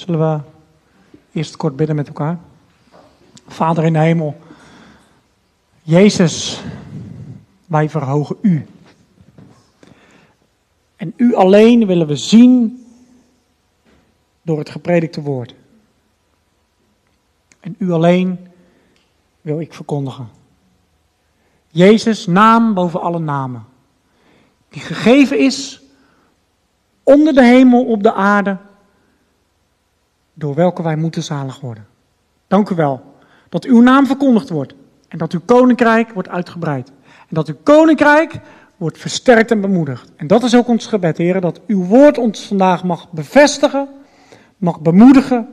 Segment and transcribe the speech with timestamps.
[0.00, 0.40] Zullen we
[1.32, 2.38] eerst kort bidden met elkaar?
[3.46, 4.40] Vader in de hemel,
[5.82, 6.60] Jezus,
[7.66, 8.66] wij verhogen U.
[10.96, 12.84] En U alleen willen we zien
[14.42, 15.54] door het gepredikte woord.
[17.60, 18.48] En U alleen
[19.40, 20.28] wil ik verkondigen.
[21.68, 23.64] Jezus, naam boven alle namen.
[24.68, 25.82] Die gegeven is
[27.02, 28.58] onder de hemel op de aarde,
[30.40, 31.86] door welke wij moeten zalig worden.
[32.46, 33.14] Dank u wel
[33.48, 34.74] dat uw naam verkondigd wordt
[35.08, 36.88] en dat uw koninkrijk wordt uitgebreid.
[37.04, 38.40] En dat uw koninkrijk
[38.76, 40.12] wordt versterkt en bemoedigd.
[40.16, 43.88] En dat is ook ons gebed, heren, dat uw woord ons vandaag mag bevestigen,
[44.56, 45.48] mag bemoedigen,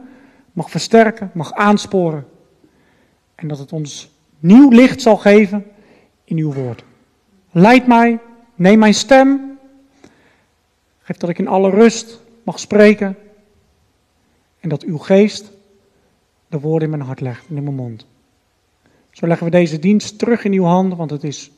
[0.51, 2.25] mag versterken, mag aansporen.
[3.35, 5.65] En dat het ons nieuw licht zal geven
[6.23, 6.83] in uw woord.
[7.51, 8.19] Leid mij,
[8.55, 9.57] neem mijn stem,
[11.01, 13.17] geef dat ik in alle rust mag spreken
[14.59, 15.51] en dat uw geest
[16.47, 18.05] de woorden in mijn hart legt en in mijn mond.
[19.11, 21.51] Zo leggen we deze dienst terug in uw handen, want het is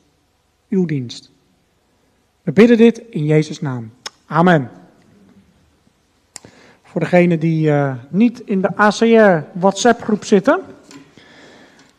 [0.70, 1.32] uw dienst.
[2.42, 3.92] We bidden dit in Jezus' naam.
[4.26, 4.70] Amen.
[6.84, 10.62] Voor degenen die uh, niet in de ACR WhatsApp-groep zitten,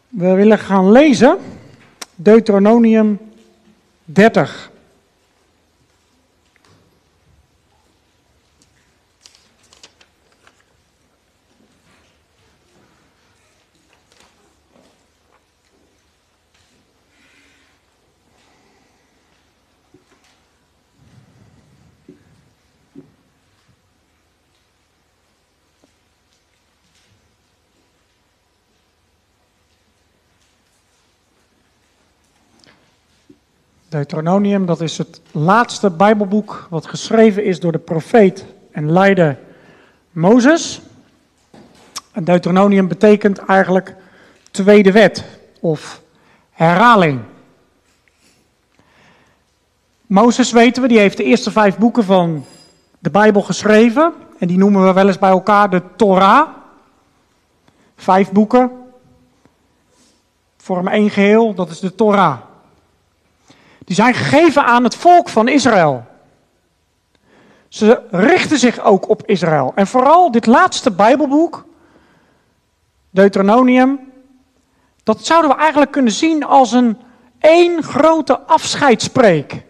[0.09, 1.39] we willen gaan lezen
[2.15, 3.19] Deuteronomium
[4.05, 4.70] 30.
[33.91, 39.39] Deuteronomium, dat is het laatste Bijbelboek wat geschreven is door de profeet en leider
[40.11, 40.81] Mozes.
[42.13, 43.95] En Deuteronomium betekent eigenlijk
[44.51, 45.25] tweede wet
[45.61, 46.03] of
[46.51, 47.21] herhaling.
[50.07, 52.45] Mozes weten we, die heeft de eerste vijf boeken van
[52.99, 54.13] de Bijbel geschreven.
[54.39, 56.49] En die noemen we wel eens bij elkaar de Torah.
[57.97, 58.71] Vijf boeken
[60.57, 62.49] vormen één geheel, dat is de Torah.
[63.85, 66.05] Die zijn gegeven aan het volk van Israël.
[67.69, 69.73] Ze richten zich ook op Israël.
[69.75, 71.65] En vooral dit laatste Bijbelboek,
[73.11, 74.13] Deuteronomium,
[75.03, 76.99] dat zouden we eigenlijk kunnen zien als een
[77.39, 79.63] één grote afscheidspreek.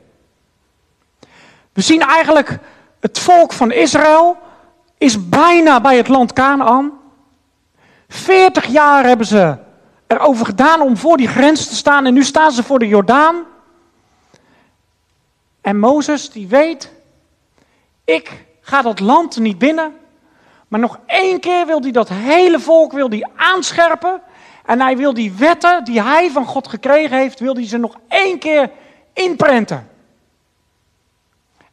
[1.72, 2.59] We zien eigenlijk
[3.00, 4.37] het volk van Israël
[4.98, 6.92] is bijna bij het land Canaan.
[8.09, 9.56] 40 jaar hebben ze
[10.06, 13.44] erover gedaan om voor die grens te staan en nu staan ze voor de Jordaan.
[15.60, 16.93] En Mozes die weet,
[18.04, 19.94] ik ga dat land niet binnen,
[20.69, 24.22] maar nog één keer wil hij dat hele volk wil hij aanscherpen.
[24.65, 27.97] En hij wil die wetten die hij van God gekregen heeft, wil hij ze nog
[28.09, 28.71] één keer
[29.12, 29.88] inprenten.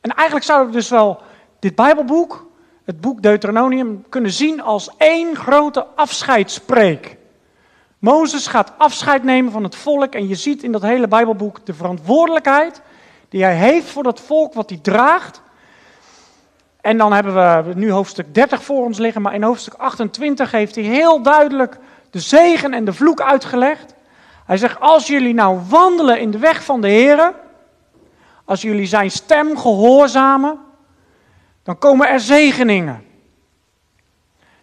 [0.01, 1.21] En eigenlijk zouden we dus wel
[1.59, 2.47] dit Bijbelboek,
[2.85, 7.17] het boek Deuteronomium, kunnen zien als één grote afscheidspreek.
[7.99, 11.73] Mozes gaat afscheid nemen van het volk en je ziet in dat hele Bijbelboek de
[11.73, 12.81] verantwoordelijkheid
[13.29, 15.41] die hij heeft voor dat volk wat hij draagt.
[16.81, 17.33] En dan hebben
[17.65, 21.77] we nu hoofdstuk 30 voor ons liggen, maar in hoofdstuk 28 heeft hij heel duidelijk
[22.09, 23.95] de zegen en de vloek uitgelegd.
[24.45, 27.33] Hij zegt, als jullie nou wandelen in de weg van de Heer,
[28.45, 30.59] als jullie zijn stem gehoorzamen,
[31.63, 33.03] dan komen er zegeningen.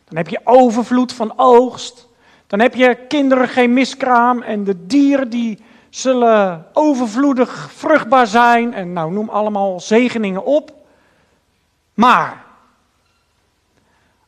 [0.04, 2.08] Dan heb je overvloed van oogst.
[2.46, 5.62] Dan heb je kinderen geen miskraam en de dieren die
[5.94, 10.72] zullen overvloedig vruchtbaar zijn en nou noem allemaal zegeningen op.
[11.94, 12.44] Maar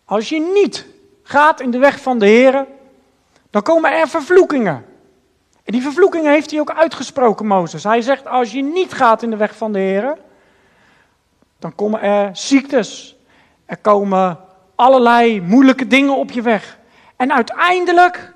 [0.05, 0.87] als je niet
[1.23, 2.67] gaat in de weg van de Heer,
[3.51, 4.85] dan komen er vervloekingen.
[5.65, 7.85] En die vervloekingen heeft hij ook uitgesproken, Mozes.
[7.85, 10.19] Hij zegt, als je niet gaat in de weg van de Heer,
[11.59, 13.17] dan komen er ziektes.
[13.65, 14.39] Er komen
[14.75, 16.79] allerlei moeilijke dingen op je weg.
[17.17, 18.33] En uiteindelijk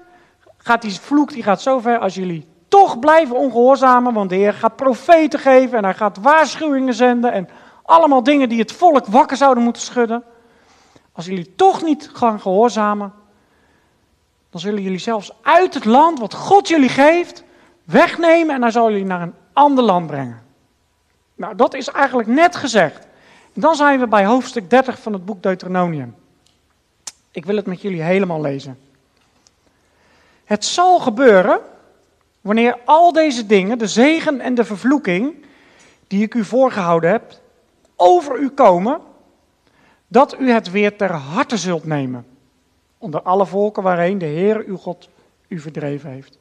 [0.56, 4.76] gaat die vloek die gaat zover als jullie toch blijven ongehoorzamen, want de Heer gaat
[4.76, 7.48] profeten geven en hij gaat waarschuwingen zenden en
[7.82, 10.22] allemaal dingen die het volk wakker zouden moeten schudden.
[11.12, 13.12] Als jullie toch niet gaan gehoorzamen,
[14.50, 17.44] dan zullen jullie zelfs uit het land wat God jullie geeft,
[17.84, 20.42] wegnemen en dan zal jullie naar een ander land brengen.
[21.34, 23.06] Nou, dat is eigenlijk net gezegd.
[23.54, 26.14] Dan zijn we bij hoofdstuk 30 van het boek Deuteronomium.
[27.30, 28.78] Ik wil het met jullie helemaal lezen.
[30.44, 31.60] Het zal gebeuren
[32.40, 35.34] Wanneer al deze dingen, de zegen en de vervloeking,
[36.06, 37.40] die ik u voorgehouden heb,
[37.96, 39.00] over u komen,
[40.06, 42.26] dat u het weer ter harte zult nemen,
[42.98, 45.08] onder alle volken waarheen de Heer uw God
[45.48, 46.38] u verdreven heeft.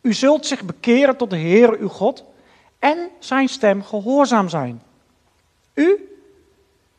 [0.00, 2.24] U zult zich bekeren tot de Heer uw God
[2.78, 4.82] en zijn stem gehoorzaam zijn.
[5.74, 6.18] U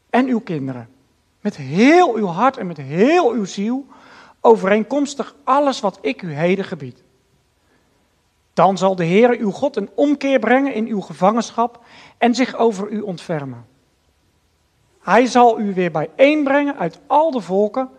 [0.09, 0.89] en uw kinderen.
[1.41, 3.85] Met heel uw hart en met heel uw ziel,
[4.41, 7.03] overeenkomstig alles wat ik u heden gebied.
[8.57, 11.79] Dan zal de Heer uw God een omkeer brengen in uw gevangenschap
[12.17, 13.65] en zich over u ontfermen.
[15.01, 17.89] Hij zal u weer bijeenbrengen uit al de volken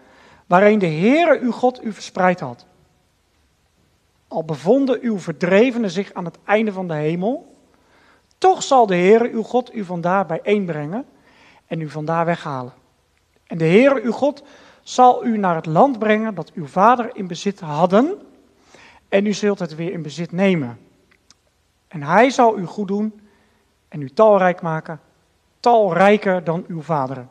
[0.47, 2.67] waarin de Heere uw God u verspreid had.
[4.29, 7.57] Al bevonden uw verdrevenen zich aan het einde van de hemel,
[8.39, 11.07] toch zal de Heere uw God u vandaar bijeenbrengen
[11.67, 12.73] en u vandaar weghalen.
[13.47, 14.43] En de Heere uw God
[14.83, 18.27] zal u naar het land brengen dat uw vader in bezit hadden,
[19.09, 20.79] en u zult het weer in bezit nemen.
[21.89, 23.21] En hij zal u goed doen
[23.89, 25.01] en u talrijk maken,
[25.61, 27.31] talrijker dan uw vaderen.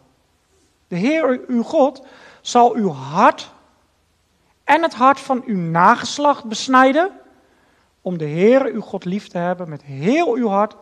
[0.87, 2.05] De Heer uw God
[2.41, 3.51] zal uw hart
[4.63, 7.11] en het hart van uw nageslacht besnijden,
[8.01, 10.75] om de Heer uw God lief te hebben met heel uw hart,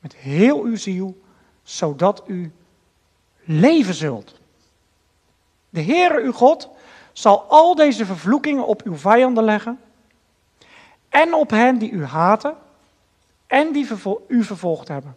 [0.00, 1.20] met heel uw ziel,
[1.62, 2.52] zodat u
[3.44, 4.34] leven zult.
[5.70, 6.68] De Heere uw God
[7.12, 9.78] zal al deze vervloekingen op uw vijanden leggen
[11.08, 12.54] en op hen die u haten
[13.46, 13.88] en die
[14.28, 15.16] u vervolgd hebben.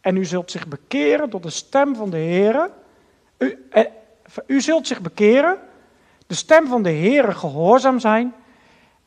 [0.00, 2.70] En u zult zich bekeren tot de stem van de Heere.
[3.38, 3.84] U, eh,
[4.46, 5.58] u zult zich bekeren,
[6.26, 8.34] de stem van de Heere gehoorzaam zijn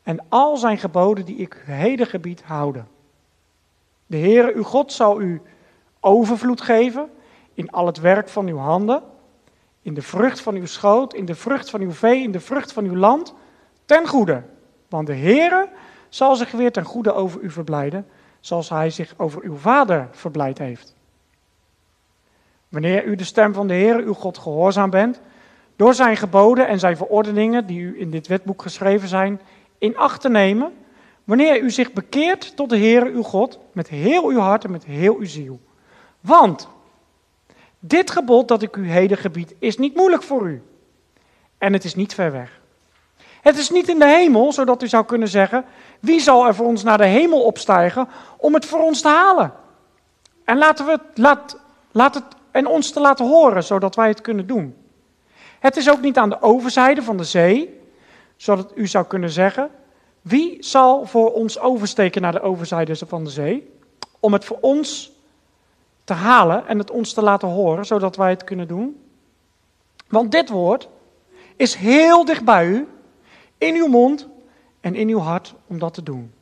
[0.03, 2.87] en al zijn geboden die ik u heden gebied houden.
[4.05, 5.41] De Heere uw God zal u
[5.99, 7.09] overvloed geven
[7.53, 9.03] in al het werk van uw handen,
[9.81, 12.73] in de vrucht van uw schoot, in de vrucht van uw vee, in de vrucht
[12.73, 13.33] van uw land,
[13.85, 14.43] ten goede.
[14.89, 15.69] Want de Heere
[16.15, 18.07] zal zich weer ten goede over u verblijden,
[18.39, 20.95] zoals hij zich over uw vader verblijd heeft.
[22.69, 25.21] Wanneer u de stem van de Heer, uw God, gehoorzaam bent,
[25.75, 29.41] door zijn geboden en zijn verordeningen, die u in dit wetboek geschreven zijn,
[29.77, 30.73] in acht te nemen,
[31.23, 34.85] wanneer u zich bekeert tot de Heer, uw God, met heel uw hart en met
[34.85, 35.59] heel uw ziel.
[36.21, 36.67] Want
[37.79, 40.61] dit gebod dat ik u heden gebied, is niet moeilijk voor u.
[41.57, 42.63] En het is niet ver weg.
[43.45, 45.65] Het is niet in de hemel, zodat u zou kunnen zeggen:
[45.99, 48.07] wie zal er voor ons naar de hemel opstijgen
[48.37, 49.53] om het voor ons te halen?
[50.43, 51.59] En laten we het, laat,
[51.91, 54.75] laat het en ons te laten horen, zodat wij het kunnen doen.
[55.59, 57.81] Het is ook niet aan de overzijde van de zee,
[58.35, 59.69] zodat u zou kunnen zeggen:
[60.21, 63.71] wie zal voor ons oversteken naar de overzijde van de zee,
[64.19, 65.11] om het voor ons
[66.03, 69.01] te halen en het ons te laten horen, zodat wij het kunnen doen?
[70.07, 70.87] Want dit woord
[71.55, 72.87] is heel dicht bij u,
[73.65, 74.27] in uw mond
[74.81, 76.33] en in uw hart om dat te doen.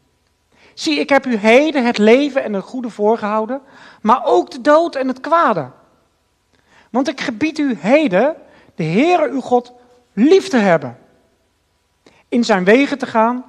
[0.73, 3.61] Zie, ik heb u heden het leven en het goede voorgehouden,
[4.01, 5.69] maar ook de dood en het kwade.
[6.89, 8.35] Want ik gebied u heden,
[8.75, 9.73] de Heere uw God,
[10.13, 10.97] lief te hebben.
[12.29, 13.45] In zijn wegen te gaan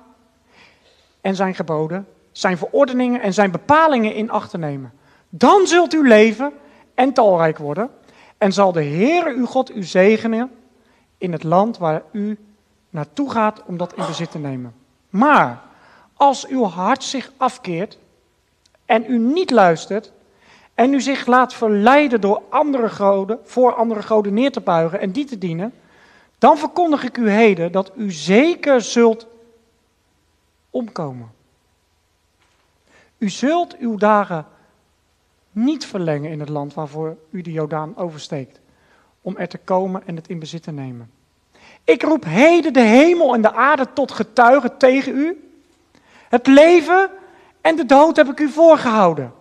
[1.20, 4.92] en zijn geboden, zijn verordeningen en zijn bepalingen in acht te nemen.
[5.28, 6.52] Dan zult u leven
[6.94, 7.90] en talrijk worden.
[8.38, 10.50] En zal de Heere uw God u zegenen
[11.18, 12.38] in het land waar u
[12.94, 14.74] naartoe gaat om dat in bezit te nemen.
[15.10, 15.62] Maar
[16.14, 17.98] als uw hart zich afkeert
[18.84, 20.12] en u niet luistert
[20.74, 25.10] en u zich laat verleiden door andere goden, voor andere goden neer te buigen en
[25.10, 25.74] die te dienen,
[26.38, 29.26] dan verkondig ik u heden dat u zeker zult
[30.70, 31.32] omkomen.
[33.18, 34.46] U zult uw dagen
[35.50, 38.60] niet verlengen in het land waarvoor u de Jordaan oversteekt,
[39.20, 41.10] om er te komen en het in bezit te nemen.
[41.84, 45.50] Ik roep heden de hemel en de aarde tot getuigen tegen u.
[46.28, 47.10] Het leven
[47.60, 49.32] en de dood heb ik u voorgehouden.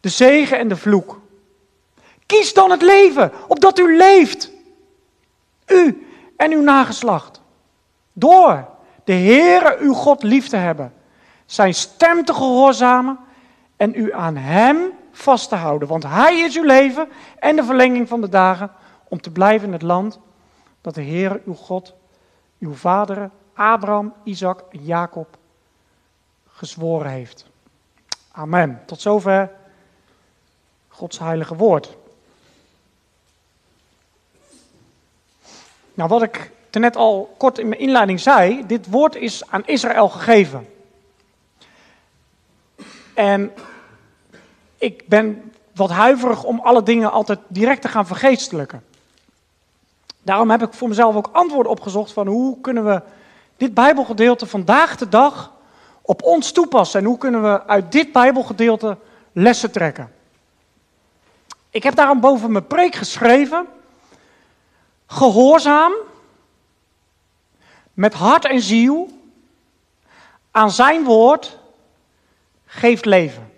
[0.00, 1.20] De zegen en de vloek.
[2.26, 4.50] Kies dan het leven, opdat u leeft.
[5.66, 6.06] U
[6.36, 7.40] en uw nageslacht.
[8.12, 8.68] Door
[9.04, 10.92] de Heere uw God lief te hebben.
[11.46, 13.18] Zijn stem te gehoorzamen
[13.76, 15.88] en u aan hem vast te houden.
[15.88, 17.08] Want hij is uw leven
[17.38, 18.70] en de verlenging van de dagen
[19.08, 20.18] om te blijven in het land
[20.82, 21.94] dat de Heer uw God,
[22.58, 25.36] uw vaderen, Abraham, Isaac en Jacob
[26.48, 27.46] gezworen heeft.
[28.30, 28.82] Amen.
[28.86, 29.50] Tot zover
[30.88, 31.96] Gods heilige woord.
[35.94, 40.08] Nou, wat ik net al kort in mijn inleiding zei, dit woord is aan Israël
[40.08, 40.68] gegeven.
[43.14, 43.52] En
[44.76, 48.84] ik ben wat huiverig om alle dingen altijd direct te gaan vergeestelijken.
[50.22, 53.02] Daarom heb ik voor mezelf ook antwoorden opgezocht van hoe kunnen we
[53.56, 55.52] dit Bijbelgedeelte vandaag de dag
[56.02, 58.96] op ons toepassen en hoe kunnen we uit dit Bijbelgedeelte
[59.32, 60.12] lessen trekken.
[61.70, 63.66] Ik heb daarom boven mijn preek geschreven
[65.06, 65.92] gehoorzaam
[67.94, 69.10] met hart en ziel
[70.50, 71.58] aan zijn woord
[72.66, 73.52] geeft leven.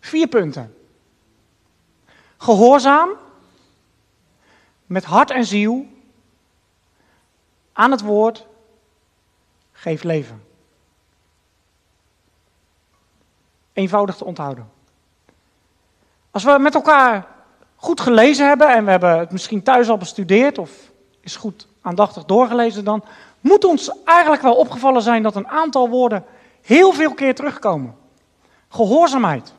[0.00, 0.74] Vier punten.
[2.36, 3.08] Gehoorzaam
[4.90, 5.86] met hart en ziel
[7.72, 8.46] aan het woord
[9.72, 10.44] geeft leven.
[13.72, 14.70] Eenvoudig te onthouden.
[16.30, 17.26] Als we met elkaar
[17.76, 22.24] goed gelezen hebben en we hebben het misschien thuis al bestudeerd of is goed aandachtig
[22.24, 23.04] doorgelezen, dan
[23.40, 26.24] moet ons eigenlijk wel opgevallen zijn dat een aantal woorden
[26.62, 27.96] heel veel keer terugkomen.
[28.68, 29.52] Gehoorzaamheid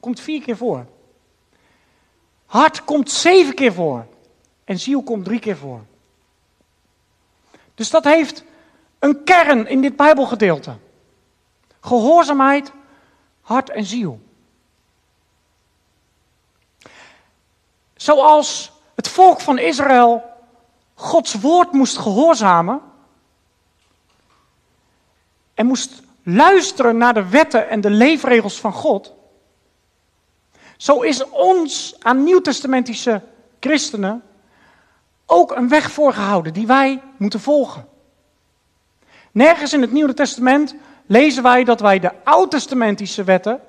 [0.00, 0.86] komt vier keer voor.
[2.46, 4.10] Hart komt zeven keer voor.
[4.72, 5.80] En ziel komt drie keer voor.
[7.74, 8.44] Dus dat heeft
[8.98, 10.76] een kern in dit Bijbelgedeelte.
[11.80, 12.72] Gehoorzaamheid,
[13.40, 14.20] hart en ziel.
[17.94, 20.22] Zoals het volk van Israël
[20.94, 22.80] Gods woord moest gehoorzamen
[25.54, 29.12] en moest luisteren naar de wetten en de leefregels van God,
[30.76, 33.22] zo is ons aan nieuwtestamentische
[33.60, 34.22] christenen
[35.32, 37.86] ook een weg voorgehouden die wij moeten volgen.
[39.30, 40.74] Nergens in het Nieuwe Testament
[41.06, 43.60] lezen wij dat wij de oud-testamentische wetten,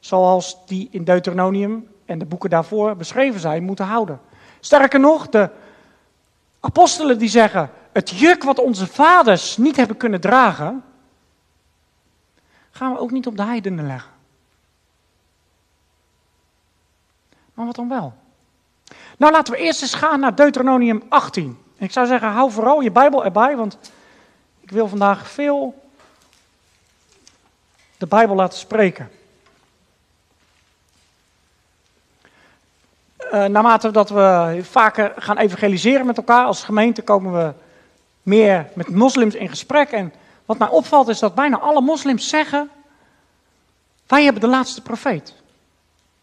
[0.00, 4.20] zoals die in Deuteronomium en de boeken daarvoor beschreven zijn, moeten houden.
[4.60, 5.50] Sterker nog, de
[6.60, 10.84] apostelen die zeggen, het juk wat onze vaders niet hebben kunnen dragen,
[12.70, 14.12] gaan we ook niet op de heidenen leggen.
[17.54, 18.21] Maar wat dan wel?
[19.16, 21.58] Nou, laten we eerst eens gaan naar Deuteronomium 18.
[21.78, 23.78] En ik zou zeggen, hou vooral je Bijbel erbij, want
[24.60, 25.82] ik wil vandaag veel
[27.98, 29.10] de Bijbel laten spreken.
[33.32, 37.52] Uh, naarmate dat we vaker gaan evangeliseren met elkaar als gemeente, komen we
[38.22, 39.90] meer met moslims in gesprek.
[39.90, 40.12] En
[40.44, 42.70] wat mij opvalt is dat bijna alle moslims zeggen:
[44.06, 45.34] Wij hebben de laatste profeet.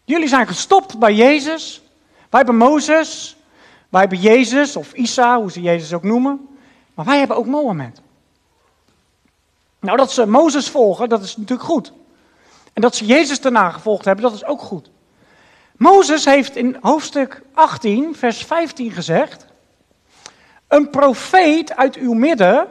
[0.04, 1.82] Jullie zijn gestopt bij Jezus.
[2.30, 3.36] Wij hebben Mozes.
[3.88, 6.48] Wij hebben Jezus of Isa, hoe ze Jezus ook noemen.
[6.94, 8.00] Maar wij hebben ook Mohammed.
[9.80, 11.92] Nou, dat ze Mozes volgen, dat is natuurlijk goed.
[12.72, 14.90] En dat ze Jezus daarna gevolgd hebben, dat is ook goed.
[15.76, 19.46] Mozes heeft in hoofdstuk 18, vers 15 gezegd:
[20.68, 22.66] Een profeet uit uw midden,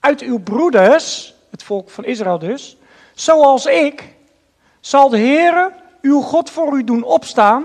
[0.00, 2.76] uit uw broeders, het volk van Israël dus,
[3.14, 4.14] zoals ik,
[4.80, 7.64] zal de Heere uw God voor u doen opstaan.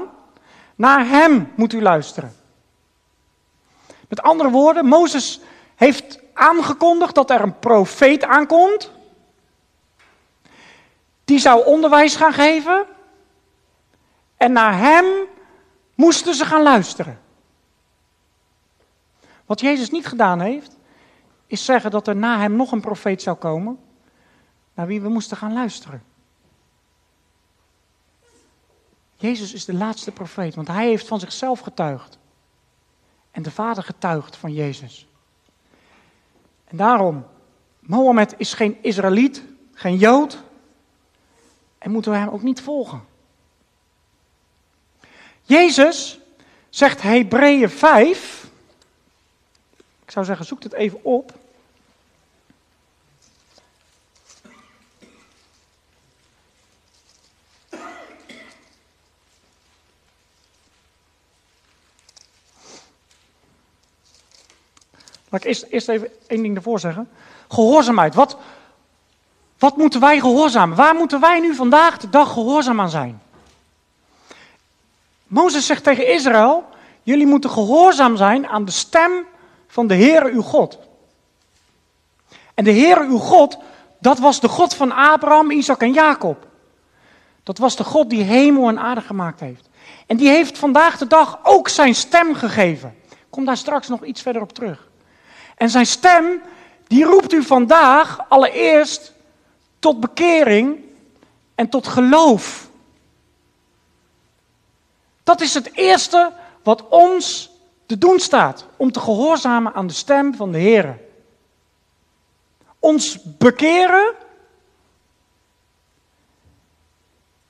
[0.79, 2.36] Naar hem moet u luisteren.
[4.07, 5.41] Met andere woorden, Mozes
[5.75, 8.91] heeft aangekondigd dat er een profeet aankomt.
[11.25, 12.86] Die zou onderwijs gaan geven.
[14.38, 15.05] En naar hem
[15.95, 17.19] moesten ze gaan luisteren.
[19.45, 20.77] Wat Jezus niet gedaan heeft,
[21.48, 23.79] is zeggen dat er na hem nog een profeet zou komen,
[24.74, 26.03] naar wie we moesten gaan luisteren.
[29.19, 32.17] Jezus is de laatste profeet, want hij heeft van zichzelf getuigd.
[33.31, 35.07] En de Vader getuigt van Jezus.
[36.65, 37.25] En daarom,
[37.79, 40.43] Mohammed is geen Israëliet, geen Jood.
[41.77, 43.03] En moeten we hem ook niet volgen.
[45.41, 46.19] Jezus
[46.69, 48.49] zegt Hebreeën 5.
[50.05, 51.38] Ik zou zeggen, zoek het even op.
[65.29, 67.09] Laat ik eerst, even één ding ervoor zeggen.
[67.48, 68.15] Gehoorzaamheid.
[68.15, 68.38] Wat,
[69.59, 70.77] wat moeten wij gehoorzamen?
[70.77, 73.21] Waar moeten wij nu vandaag de dag gehoorzaam aan zijn?
[75.27, 76.65] Mozes zegt tegen Israël:
[77.03, 79.12] Jullie moeten gehoorzaam zijn aan de stem
[79.67, 80.77] van de Heere uw God.
[82.53, 83.57] En de Heere uw God,
[84.00, 86.48] dat was de God van Abraham, Isaac en Jacob.
[87.43, 89.69] Dat was de God die hemel en aarde gemaakt heeft.
[90.07, 92.95] En die heeft vandaag de dag ook zijn stem gegeven.
[93.29, 94.88] Kom daar straks nog iets verder op terug.
[95.59, 96.41] En zijn stem,
[96.87, 99.13] die roept u vandaag allereerst
[99.79, 100.83] tot bekering
[101.55, 102.69] en tot geloof.
[105.23, 107.51] Dat is het eerste wat ons
[107.85, 110.99] te doen staat, om te gehoorzamen aan de stem van de Heer.
[112.79, 114.13] Ons bekeren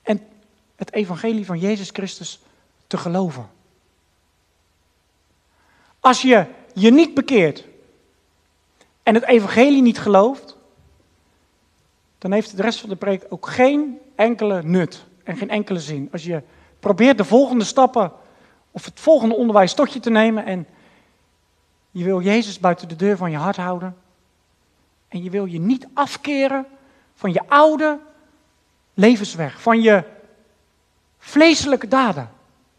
[0.02, 0.28] en
[0.76, 2.40] het evangelie van Jezus Christus
[2.86, 3.50] te geloven.
[6.00, 7.68] Als je je niet bekeert
[9.02, 10.56] en het evangelie niet gelooft,
[12.18, 16.08] dan heeft de rest van de preek ook geen enkele nut en geen enkele zin.
[16.12, 16.42] Als je
[16.80, 18.12] probeert de volgende stappen
[18.70, 20.66] of het volgende onderwijs tot je te nemen en
[21.90, 23.96] je wil Jezus buiten de deur van je hart houden.
[25.08, 26.66] En je wil je niet afkeren
[27.14, 27.98] van je oude
[28.94, 30.04] levensweg, van je
[31.18, 32.30] vleeselijke daden.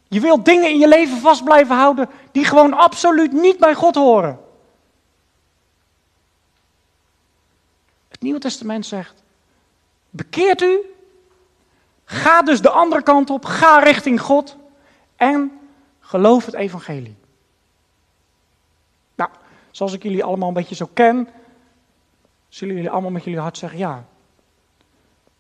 [0.07, 3.95] Je wilt dingen in je leven vast blijven houden die gewoon absoluut niet bij God
[3.95, 4.39] horen.
[8.21, 9.23] Het Nieuwe Testament zegt:
[10.09, 10.79] bekeert u,
[12.05, 14.57] ga dus de andere kant op, ga richting God
[15.15, 15.59] en
[15.99, 17.15] geloof het evangelie.
[19.15, 19.29] Nou,
[19.71, 21.27] zoals ik jullie allemaal een beetje zo ken,
[22.49, 24.05] zullen jullie allemaal met jullie hart zeggen: ja,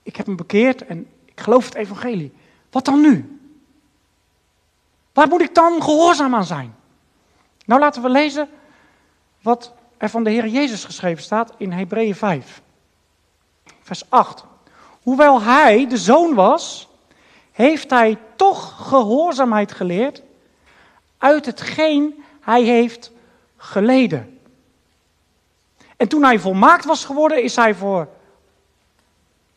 [0.03, 2.33] ik heb me bekeerd en ik geloof het evangelie.
[2.69, 3.39] Wat dan nu?
[5.13, 6.75] Waar moet ik dan gehoorzaam aan zijn?
[7.65, 8.49] Nou, laten we lezen
[9.41, 12.61] wat er van de Heer Jezus geschreven staat in Hebreeën 5,
[13.91, 14.43] vers 8.
[15.03, 16.87] Hoewel hij de zoon was,
[17.51, 20.21] heeft hij toch gehoorzaamheid geleerd
[21.17, 23.11] uit hetgeen hij heeft
[23.57, 24.39] geleden.
[25.97, 28.07] En toen hij volmaakt was geworden, is hij voor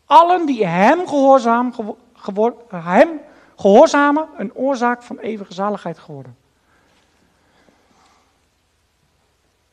[0.05, 1.75] allen die hem gehoorzaam
[2.69, 3.21] hem
[3.57, 6.37] gehoorzamen een oorzaak van eeuwige zaligheid geworden.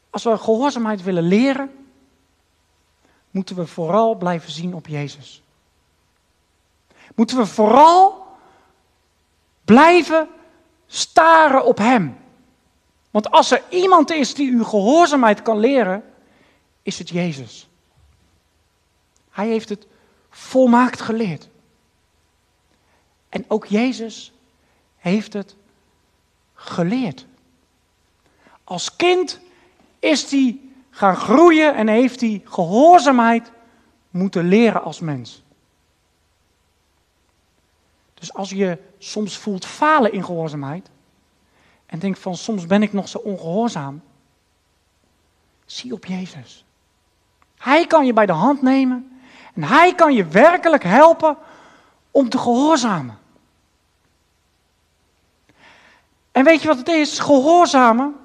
[0.10, 1.81] Als we gehoorzaamheid willen leren,
[3.32, 5.42] moeten we vooral blijven zien op Jezus.
[7.16, 8.28] Moeten we vooral
[9.66, 10.30] blijven
[10.88, 12.18] staren op Hem.
[13.12, 16.04] Want als er iemand is die u gehoorzaamheid kan leren,
[16.82, 17.70] is het Jezus.
[19.30, 19.88] Hij heeft het
[20.30, 21.50] volmaakt geleerd.
[23.30, 24.32] En ook Jezus
[24.98, 25.56] heeft het
[26.54, 27.26] geleerd.
[28.64, 29.40] Als kind
[30.00, 30.60] is hij
[30.92, 33.52] gaan groeien en heeft hij gehoorzaamheid
[34.10, 35.44] moeten leren als mens.
[38.14, 40.90] Dus als je soms voelt falen in gehoorzaamheid
[41.86, 44.02] en denkt van soms ben ik nog zo ongehoorzaam,
[45.66, 46.66] zie op Jezus.
[47.58, 49.22] Hij kan je bij de hand nemen
[49.54, 51.38] en hij kan je werkelijk helpen
[52.12, 53.20] om te gehoorzamen.
[56.32, 57.20] En weet je wat het is?
[57.20, 58.16] Gehoorzamen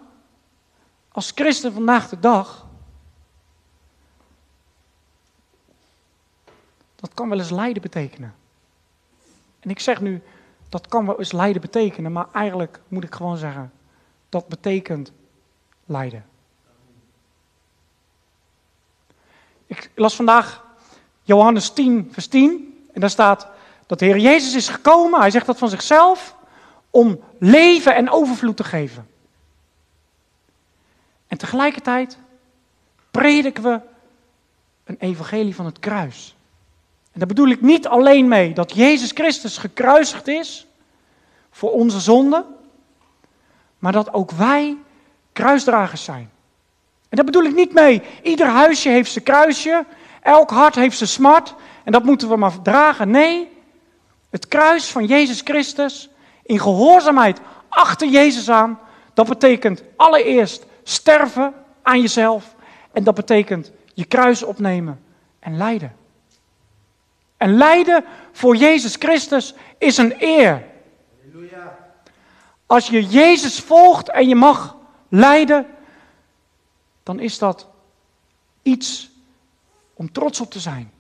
[1.13, 2.66] als christen vandaag de dag.
[6.97, 8.35] Dat kan wel eens lijden betekenen.
[9.61, 10.23] En ik zeg nu,
[10.69, 13.73] dat kan wel eens lijden betekenen, maar eigenlijk moet ik gewoon zeggen,
[14.29, 15.13] dat betekent
[15.85, 16.25] lijden.
[19.67, 20.65] Ik las vandaag
[21.23, 23.49] Johannes 10, vers 10, en daar staat
[23.87, 26.37] dat de Heer Jezus is gekomen, hij zegt dat van zichzelf,
[26.91, 29.09] om leven en overvloed te geven.
[31.27, 32.19] En tegelijkertijd
[33.11, 33.81] prediken we
[34.85, 36.36] een evangelie van het kruis.
[37.17, 40.67] En daar bedoel ik niet alleen mee dat Jezus Christus gekruisigd is
[41.51, 42.45] voor onze zonde,
[43.79, 44.77] maar dat ook wij
[45.33, 46.31] kruisdragers zijn.
[47.09, 49.85] En daar bedoel ik niet mee, ieder huisje heeft zijn kruisje,
[50.23, 53.11] elk hart heeft zijn smart en dat moeten we maar dragen.
[53.11, 53.49] Nee,
[54.31, 56.09] het kruis van Jezus Christus
[56.43, 58.79] in gehoorzaamheid achter Jezus aan,
[59.15, 62.55] dat betekent allereerst sterven aan jezelf.
[62.93, 65.01] En dat betekent je kruis opnemen
[65.39, 66.05] en lijden.
[67.37, 70.65] En lijden voor Jezus Christus is een eer.
[72.67, 74.77] Als je Jezus volgt en je mag
[75.09, 75.67] lijden,
[77.03, 77.69] dan is dat
[78.63, 79.11] iets
[79.95, 80.93] om trots op te zijn.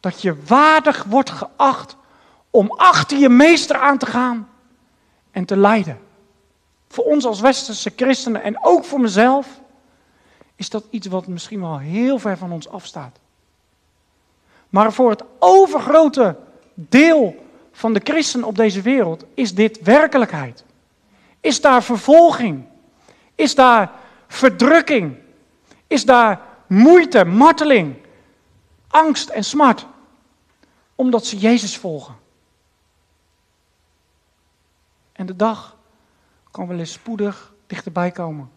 [0.00, 1.96] Dat je waardig wordt geacht
[2.50, 4.48] om achter je meester aan te gaan
[5.30, 5.98] en te lijden.
[6.88, 9.60] Voor ons als westerse christenen en ook voor mezelf
[10.56, 13.18] is dat iets wat misschien wel heel ver van ons afstaat.
[14.68, 16.36] Maar voor het overgrote
[16.74, 20.64] deel van de christenen op deze wereld is dit werkelijkheid.
[21.40, 22.64] Is daar vervolging?
[23.34, 23.92] Is daar
[24.26, 25.18] verdrukking?
[25.86, 27.96] Is daar moeite, marteling,
[28.88, 29.86] angst en smart?
[30.94, 32.16] Omdat ze Jezus volgen.
[35.12, 35.76] En de dag
[36.50, 38.50] kan wel eens spoedig dichterbij komen.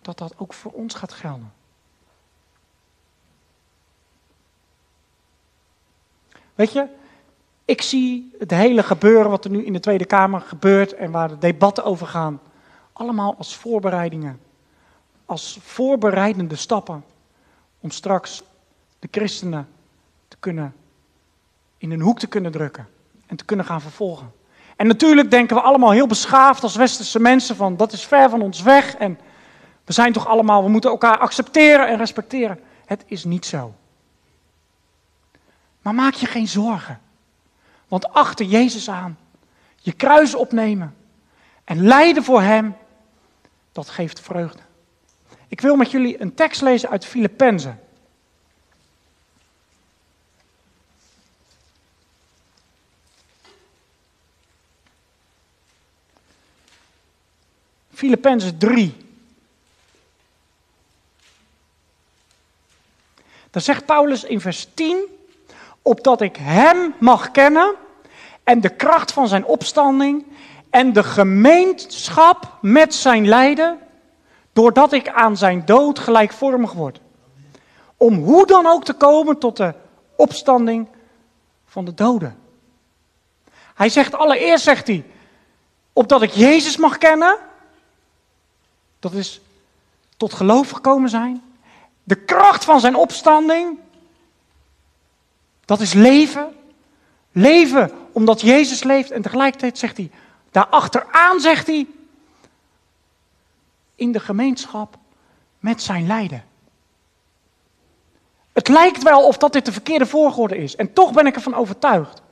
[0.00, 1.52] Dat dat ook voor ons gaat gelden.
[6.54, 6.86] Weet je,
[7.64, 11.28] ik zie het hele gebeuren wat er nu in de Tweede Kamer gebeurt en waar
[11.28, 12.40] de debatten over gaan,
[12.92, 14.40] allemaal als voorbereidingen.
[15.24, 17.04] Als voorbereidende stappen
[17.80, 18.42] om straks
[18.98, 19.68] de christenen
[20.28, 20.74] te kunnen
[21.78, 22.88] in een hoek te kunnen drukken
[23.26, 24.32] en te kunnen gaan vervolgen.
[24.76, 28.42] En natuurlijk denken we allemaal heel beschaafd als westerse mensen van dat is ver van
[28.42, 29.18] ons weg en
[29.84, 32.60] we zijn toch allemaal, we moeten elkaar accepteren en respecteren.
[32.84, 33.74] Het is niet zo.
[35.82, 37.00] Maar maak je geen zorgen.
[37.88, 39.18] Want achter Jezus aan
[39.80, 40.96] Je kruis opnemen
[41.64, 42.76] en lijden voor Hem,
[43.72, 44.62] dat geeft vreugde.
[45.48, 47.80] Ik wil met jullie een tekst lezen uit Filippenzen.
[57.92, 58.96] Filippenzen 3.
[63.50, 65.06] Dan zegt Paulus in vers 10,
[65.82, 67.74] opdat ik Hem mag kennen
[68.44, 70.26] en de kracht van Zijn opstanding
[70.70, 73.78] en de gemeenschap met Zijn lijden,
[74.52, 77.00] doordat ik aan Zijn dood gelijkvormig word.
[77.96, 79.74] Om hoe dan ook te komen tot de
[80.16, 80.86] opstanding
[81.66, 82.38] van de doden.
[83.74, 85.04] Hij zegt allereerst, zegt hij,
[85.92, 87.38] opdat ik Jezus mag kennen.
[88.98, 89.40] Dat is
[90.16, 91.42] tot geloof gekomen zijn.
[92.04, 93.78] De kracht van zijn opstanding,
[95.72, 96.48] dat is leven.
[97.32, 99.10] Leven omdat Jezus leeft.
[99.10, 100.10] En tegelijkertijd zegt hij,
[100.50, 101.86] daarachteraan zegt hij,
[103.94, 104.96] in de gemeenschap
[105.58, 106.44] met zijn lijden.
[108.52, 110.76] Het lijkt wel of dat dit de verkeerde volgorde is.
[110.76, 112.22] En toch ben ik ervan overtuigd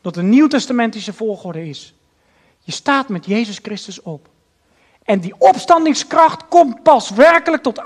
[0.00, 1.94] dat de nieuwtestamentische volgorde is.
[2.60, 4.28] Je staat met Jezus Christus op.
[5.02, 7.80] En die opstandingskracht komt pas werkelijk tot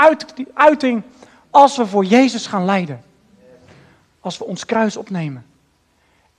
[0.55, 1.03] uiting
[1.51, 3.07] als we voor Jezus gaan lijden.
[4.21, 5.47] Als we ons kruis opnemen.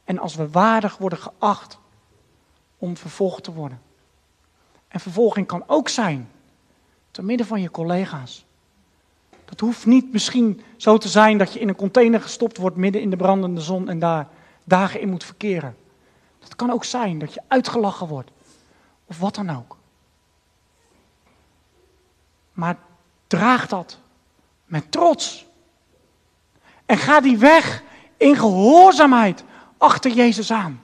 [0.03, 1.79] En als we waardig worden geacht
[2.77, 3.81] om vervolgd te worden.
[4.87, 6.29] En vervolging kan ook zijn
[7.11, 8.45] te midden van je collega's.
[9.45, 13.01] Dat hoeft niet misschien zo te zijn dat je in een container gestopt wordt midden
[13.01, 14.27] in de brandende zon en daar
[14.63, 15.77] dagen in moet verkeren.
[16.39, 18.31] Dat kan ook zijn dat je uitgelachen wordt.
[19.05, 19.77] Of wat dan ook.
[22.53, 22.77] Maar
[23.27, 23.97] draag dat
[24.65, 25.45] met trots.
[26.89, 27.83] En ga die weg
[28.17, 29.43] in gehoorzaamheid
[29.77, 30.81] achter Jezus aan.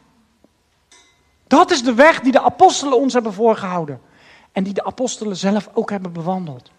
[1.47, 4.01] Dat is de weg die de apostelen ons hebben voorgehouden.
[4.51, 6.71] En die de apostelen zelf ook hebben bewandeld.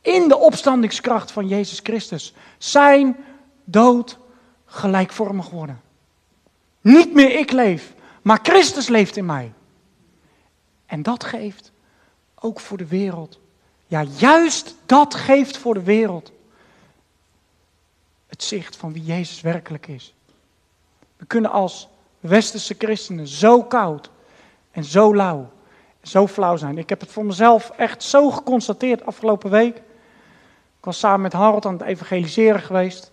[0.00, 2.34] In de opstandingskracht van Jezus Christus.
[2.58, 3.16] Zijn
[3.64, 4.18] dood
[4.66, 5.80] gelijkvormig worden.
[6.80, 9.52] Niet meer ik leef, maar Christus leeft in mij.
[10.86, 11.72] En dat geeft
[12.34, 13.38] ook voor de wereld
[13.86, 16.32] ja, juist dat geeft voor de wereld
[18.32, 20.14] het zicht van wie Jezus werkelijk is.
[21.16, 21.88] We kunnen als
[22.20, 24.10] westerse christenen zo koud
[24.70, 25.50] en zo lauw
[26.00, 26.78] en zo flauw zijn.
[26.78, 29.76] Ik heb het voor mezelf echt zo geconstateerd afgelopen week.
[30.78, 33.12] Ik was samen met Harold aan het evangeliseren geweest.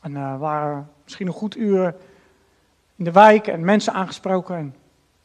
[0.00, 1.94] En uh, waren misschien een goed uur
[2.96, 4.56] in de wijk en mensen aangesproken.
[4.56, 4.74] En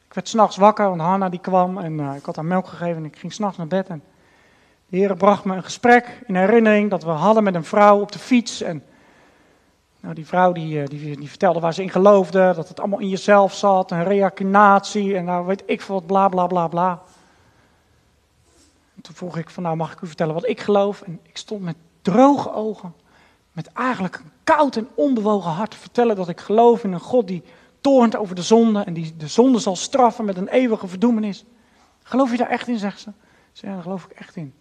[0.07, 2.97] ik werd s'nachts wakker, want Hanna die kwam en uh, ik had haar melk gegeven
[2.97, 3.87] en ik ging s'nachts naar bed.
[3.87, 4.03] En
[4.89, 8.11] de Heer bracht me een gesprek in herinnering dat we hadden met een vrouw op
[8.11, 8.61] de fiets.
[8.61, 8.83] En
[9.99, 13.09] nou, die vrouw die, eh, die, vertelde waar ze in geloofde, dat het allemaal in
[13.09, 17.01] jezelf zat, een reacinatie en nou weet ik veel wat, bla bla bla bla.
[18.95, 21.01] En toen vroeg ik van nou mag ik u vertellen wat ik geloof?
[21.01, 22.93] En ik stond met droge ogen,
[23.51, 27.27] met eigenlijk een koud en onbewogen hart te vertellen dat ik geloof in een God
[27.27, 27.43] die
[27.81, 31.45] toornt over de zonde en die de zonde zal straffen met een eeuwige verdoemenis.
[32.03, 33.11] Geloof je daar echt in, zegt ze.
[33.51, 34.53] Ze ja, daar geloof ik echt in.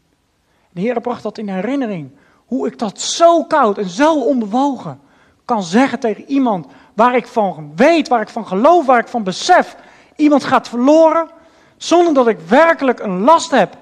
[0.79, 2.11] De Heer bracht dat in herinnering.
[2.47, 5.01] Hoe ik dat zo koud en zo onbewogen
[5.45, 9.23] kan zeggen tegen iemand waar ik van weet, waar ik van geloof, waar ik van
[9.23, 9.77] besef.
[10.17, 11.29] Iemand gaat verloren
[11.77, 13.77] zonder dat ik werkelijk een last heb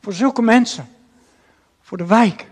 [0.00, 0.88] voor zulke mensen.
[1.80, 2.46] Voor de wijk.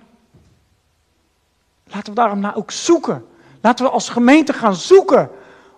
[1.85, 3.27] Laten we daarom nou ook zoeken.
[3.61, 5.31] Laten we als gemeente gaan zoeken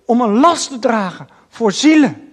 [0.07, 2.33] om een last te dragen voor zielen.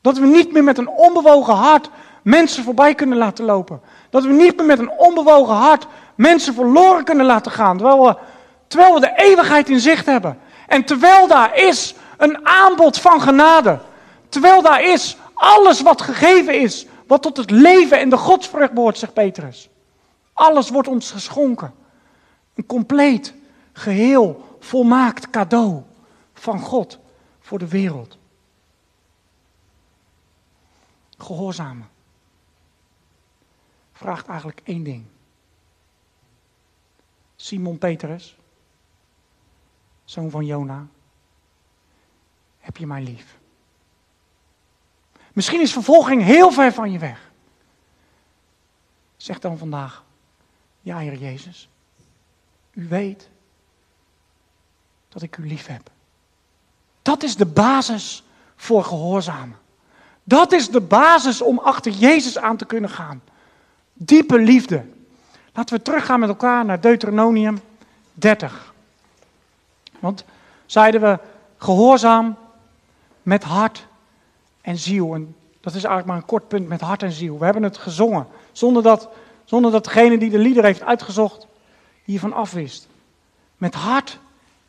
[0.00, 1.90] Dat we niet meer met een onbewogen hart
[2.28, 3.80] mensen voorbij kunnen laten lopen.
[4.10, 5.86] Dat we niet meer met een onbewogen hart
[6.18, 7.76] mensen verloren kunnen laten gaan.
[8.66, 10.38] Terwijl we, de eeuwigheid in zicht hebben.
[10.66, 13.78] En terwijl daar is een aanbod van genade.
[14.28, 16.86] Terwijl daar is alles wat gegeven is.
[17.06, 19.68] Wat tot het leven en de godsvrucht behoort, zegt Petrus.
[20.32, 21.74] Alles wordt ons geschonken.
[22.54, 23.34] Een compleet,
[23.72, 25.82] geheel, volmaakt cadeau
[26.34, 26.98] van God
[27.40, 28.18] voor de wereld.
[31.18, 31.88] Gehoorzamen
[33.98, 35.04] vraagt eigenlijk één ding.
[37.36, 38.36] Simon Petrus,
[40.04, 40.86] zoon van Jona,
[42.58, 43.38] heb je mij lief?
[45.32, 47.30] Misschien is vervolging heel ver van je weg.
[49.16, 50.04] Zeg dan vandaag,
[50.80, 51.68] ja Heer Jezus,
[52.72, 53.28] u weet
[55.08, 55.90] dat ik u lief heb.
[57.02, 58.24] Dat is de basis
[58.56, 59.58] voor gehoorzamen.
[60.24, 63.22] Dat is de basis om achter Jezus aan te kunnen gaan.
[64.00, 64.84] Diepe liefde.
[65.52, 67.60] Laten we teruggaan met elkaar naar Deuteronomium
[68.12, 68.74] 30.
[69.98, 70.24] Want
[70.66, 71.18] zeiden we
[71.56, 72.36] gehoorzaam
[73.22, 73.86] met hart
[74.60, 75.14] en ziel.
[75.14, 77.38] En dat is eigenlijk maar een kort punt met hart en ziel.
[77.38, 79.08] We hebben het gezongen, zonder dat,
[79.44, 81.46] zonder dat degene die de lieder heeft uitgezocht
[82.04, 82.88] hiervan afwist.
[83.56, 84.18] Met hart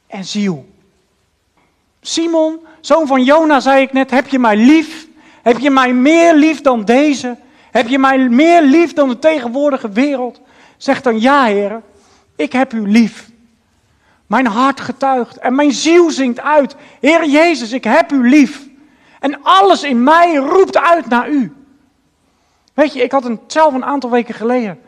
[0.07, 0.69] en ziel.
[2.01, 5.07] Simon, zoon van Jona, zei ik net, heb je mij lief?
[5.41, 7.37] Heb je mij meer lief dan deze?
[7.71, 10.41] Heb je mij meer lief dan de tegenwoordige wereld?
[10.77, 11.83] Zeg dan ja, heren,
[12.35, 13.29] ik heb u lief.
[14.27, 16.75] Mijn hart getuigt en mijn ziel zingt uit.
[16.99, 18.67] Heer Jezus, ik heb u lief.
[19.19, 21.53] En alles in mij roept uit naar u.
[22.73, 24.79] Weet je, ik had een, zelf een aantal weken geleden.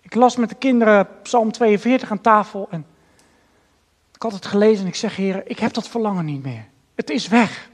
[0.00, 2.68] Ik las met de kinderen Psalm 42 aan tafel.
[2.70, 2.86] En
[4.14, 6.64] ik had het gelezen en ik zeg, Heer, ik heb dat verlangen niet meer.
[6.94, 7.70] Het is weg.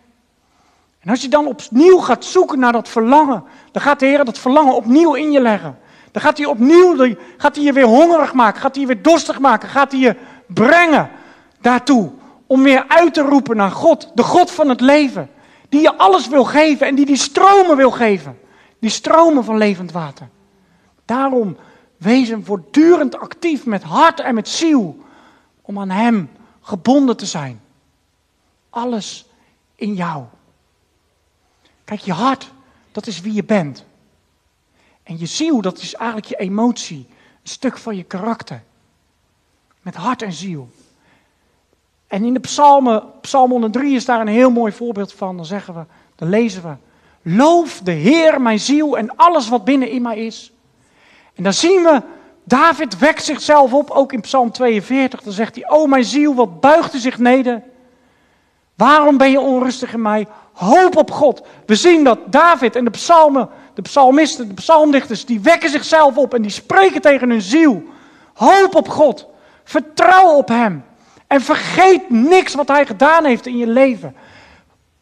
[1.00, 4.38] En als je dan opnieuw gaat zoeken naar dat verlangen, dan gaat de Heer dat
[4.38, 5.78] verlangen opnieuw in je leggen.
[6.12, 9.38] Dan gaat hij opnieuw, gaat hij je weer hongerig maken, gaat hij je weer dorstig
[9.38, 11.10] maken, gaat hij je brengen
[11.60, 12.10] daartoe.
[12.46, 15.30] Om weer uit te roepen naar God, de God van het leven.
[15.68, 18.38] Die je alles wil geven en die die stromen wil geven.
[18.78, 20.28] Die stromen van levend water.
[21.04, 21.56] Daarom
[21.96, 24.98] wezen voortdurend actief met hart en met ziel.
[25.62, 26.30] Om aan Hem
[26.60, 27.60] gebonden te zijn.
[28.70, 29.26] Alles
[29.74, 30.24] in jou.
[31.88, 32.50] Kijk, je hart,
[32.92, 33.84] dat is wie je bent.
[35.02, 37.06] En je ziel, dat is eigenlijk je emotie.
[37.42, 38.62] Een stuk van je karakter.
[39.82, 40.68] Met hart en ziel.
[42.06, 45.36] En in de psalmen, psalm 103 is daar een heel mooi voorbeeld van.
[45.36, 46.74] Dan zeggen we, dan lezen we.
[47.36, 50.52] Loof de Heer mijn ziel en alles wat binnen in mij is.
[51.34, 52.02] En dan zien we,
[52.44, 55.22] David wekt zichzelf op, ook in psalm 42.
[55.22, 57.62] Dan zegt hij, o mijn ziel, wat buigt zich neder.
[58.78, 60.26] Waarom ben je onrustig in mij?
[60.52, 61.46] Hoop op God.
[61.66, 66.34] We zien dat David en de psalmen, de psalmisten, de psalmdichters, die wekken zichzelf op
[66.34, 67.82] en die spreken tegen hun ziel.
[68.34, 69.26] Hoop op God.
[69.64, 70.84] Vertrouw op Hem.
[71.26, 74.16] En vergeet niks wat Hij gedaan heeft in je leven.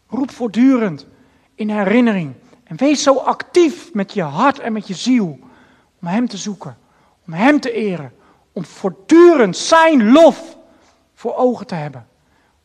[0.09, 1.07] Roep voortdurend
[1.55, 2.33] in herinnering.
[2.65, 5.39] En wees zo actief met je hart en met je ziel.
[6.01, 6.77] Om Hem te zoeken.
[7.27, 8.13] Om Hem te eren.
[8.53, 10.57] Om voortdurend Zijn lof
[11.15, 12.07] voor ogen te hebben.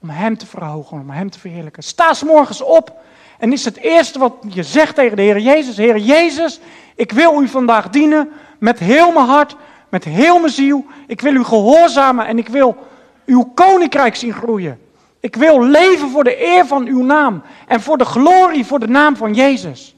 [0.01, 1.83] Om Hem te verhogen, om Hem te verheerlijken.
[1.83, 3.01] Sta s morgens op
[3.39, 5.77] en is het eerste wat je zegt tegen de Heer Jezus.
[5.77, 6.59] Heer Jezus,
[6.95, 9.55] ik wil U vandaag dienen met heel mijn hart,
[9.89, 10.85] met heel mijn ziel.
[11.07, 12.89] Ik wil U gehoorzamen en ik wil
[13.25, 14.79] Uw koninkrijk zien groeien.
[15.19, 18.87] Ik wil leven voor de eer van Uw naam en voor de glorie, voor de
[18.87, 19.95] naam van Jezus.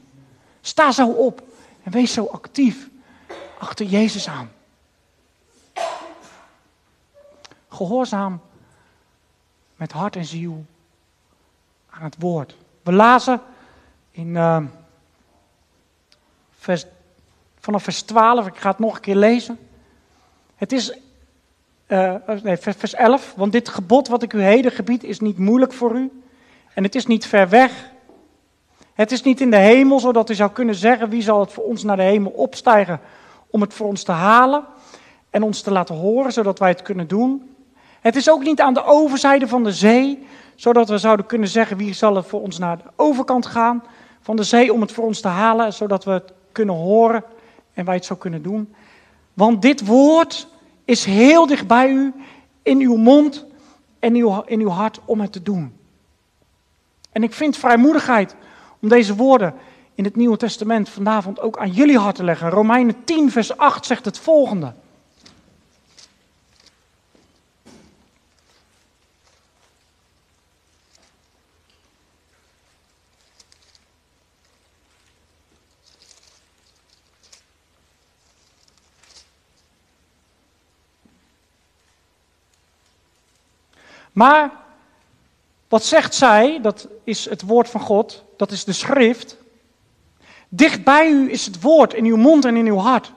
[0.60, 1.42] Sta zo op
[1.82, 2.88] en wees zo actief
[3.58, 4.50] achter Jezus aan.
[7.68, 8.40] Gehoorzaam
[9.84, 10.64] met hart en ziel
[11.90, 12.56] aan het woord.
[12.82, 13.40] We lazen
[14.10, 14.58] in, uh,
[16.58, 16.86] vers,
[17.58, 19.58] vanaf vers 12, ik ga het nog een keer lezen.
[20.54, 20.98] Het is,
[21.86, 25.72] uh, nee, vers 11, want dit gebod wat ik u heden gebied is niet moeilijk
[25.72, 26.22] voor u.
[26.74, 27.90] En het is niet ver weg.
[28.94, 31.64] Het is niet in de hemel, zodat u zou kunnen zeggen, wie zal het voor
[31.64, 33.00] ons naar de hemel opstijgen
[33.50, 34.64] om het voor ons te halen
[35.30, 37.53] en ons te laten horen, zodat wij het kunnen doen.
[38.04, 41.76] Het is ook niet aan de overzijde van de zee, zodat we zouden kunnen zeggen
[41.76, 43.84] wie zal er voor ons naar de overkant gaan
[44.20, 47.24] van de zee om het voor ons te halen, zodat we het kunnen horen
[47.74, 48.74] en wij het zo kunnen doen.
[49.34, 50.48] Want dit woord
[50.84, 52.12] is heel dicht bij u,
[52.62, 53.44] in uw mond
[53.98, 55.72] en in uw hart om het te doen.
[57.12, 58.36] En ik vind vrijmoedigheid
[58.80, 59.54] om deze woorden
[59.94, 62.50] in het Nieuwe Testament vanavond ook aan jullie hart te leggen.
[62.50, 64.72] Romeinen 10, vers 8 zegt het volgende.
[84.14, 84.50] Maar
[85.68, 86.58] wat zegt zij?
[86.62, 89.36] Dat is het woord van God, dat is de schrift.
[90.48, 93.12] Dicht bij u is het woord in uw mond en in uw hart.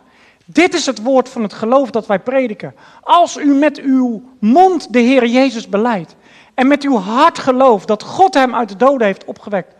[0.45, 2.75] Dit is het woord van het geloof dat wij prediken.
[3.01, 6.15] Als u met uw mond de Heer Jezus beleidt
[6.53, 9.75] en met uw hart gelooft dat God hem uit de doden heeft opgewekt,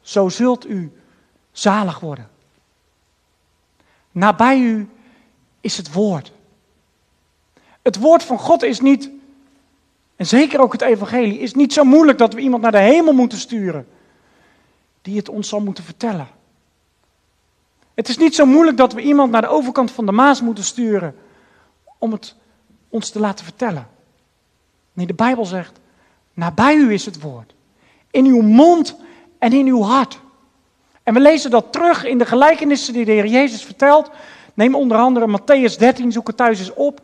[0.00, 0.92] zo zult u
[1.52, 2.28] zalig worden.
[4.10, 4.88] Nabij u
[5.60, 6.32] is het woord.
[7.82, 9.10] Het woord van God is niet
[10.18, 13.12] en zeker ook het evangelie is niet zo moeilijk dat we iemand naar de hemel
[13.12, 13.86] moeten sturen.
[15.02, 16.28] Die het ons zal moeten vertellen.
[17.94, 20.64] Het is niet zo moeilijk dat we iemand naar de overkant van de Maas moeten
[20.64, 21.16] sturen.
[21.98, 22.34] Om het
[22.88, 23.88] ons te laten vertellen.
[24.92, 25.80] Nee, de Bijbel zegt,
[26.34, 27.54] nabij u is het woord.
[28.10, 28.96] In uw mond
[29.38, 30.20] en in uw hart.
[31.02, 34.10] En we lezen dat terug in de gelijkenissen die de Heer Jezus vertelt.
[34.54, 37.00] Neem onder andere Matthäus 13, zoek het thuis eens op.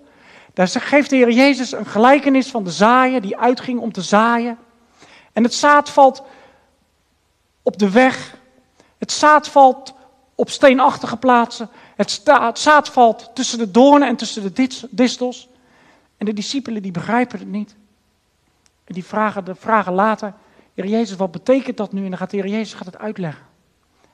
[0.55, 4.59] Daar geeft de Heer Jezus een gelijkenis van de zaaier die uitging om te zaaien.
[5.33, 6.23] En het zaad valt
[7.63, 8.37] op de weg.
[8.99, 9.95] Het zaad valt
[10.35, 11.69] op steenachtige plaatsen.
[11.97, 15.49] Het, het zaad valt tussen de doornen en tussen de distels.
[16.17, 17.75] En de discipelen die begrijpen het niet.
[18.85, 20.35] En die vragen, de vragen later,
[20.75, 22.05] Heer Jezus, wat betekent dat nu?
[22.05, 23.47] En dan gaat de Heer Jezus gaat het uitleggen.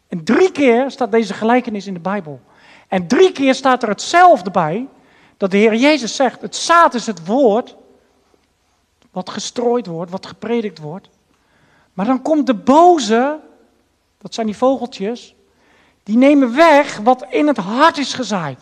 [0.08, 2.40] En drie keer staat deze gelijkenis in de Bijbel.
[2.88, 4.88] En drie keer staat er hetzelfde bij,
[5.40, 7.76] dat de Heer Jezus zegt, het zaad is het woord,
[9.10, 11.08] wat gestrooid wordt, wat gepredikt wordt.
[11.92, 13.38] Maar dan komt de boze,
[14.18, 15.34] dat zijn die vogeltjes,
[16.02, 18.60] die nemen weg wat in het hart is gezaaid.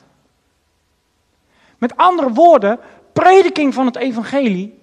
[1.79, 2.79] Met andere woorden,
[3.13, 4.79] prediking van het evangelie,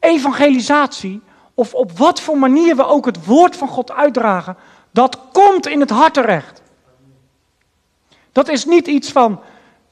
[0.00, 1.20] evangelisatie,
[1.54, 4.56] of op wat voor manier we ook het woord van God uitdragen,
[4.90, 6.62] dat komt in het hart terecht.
[8.32, 9.40] Dat is niet iets van,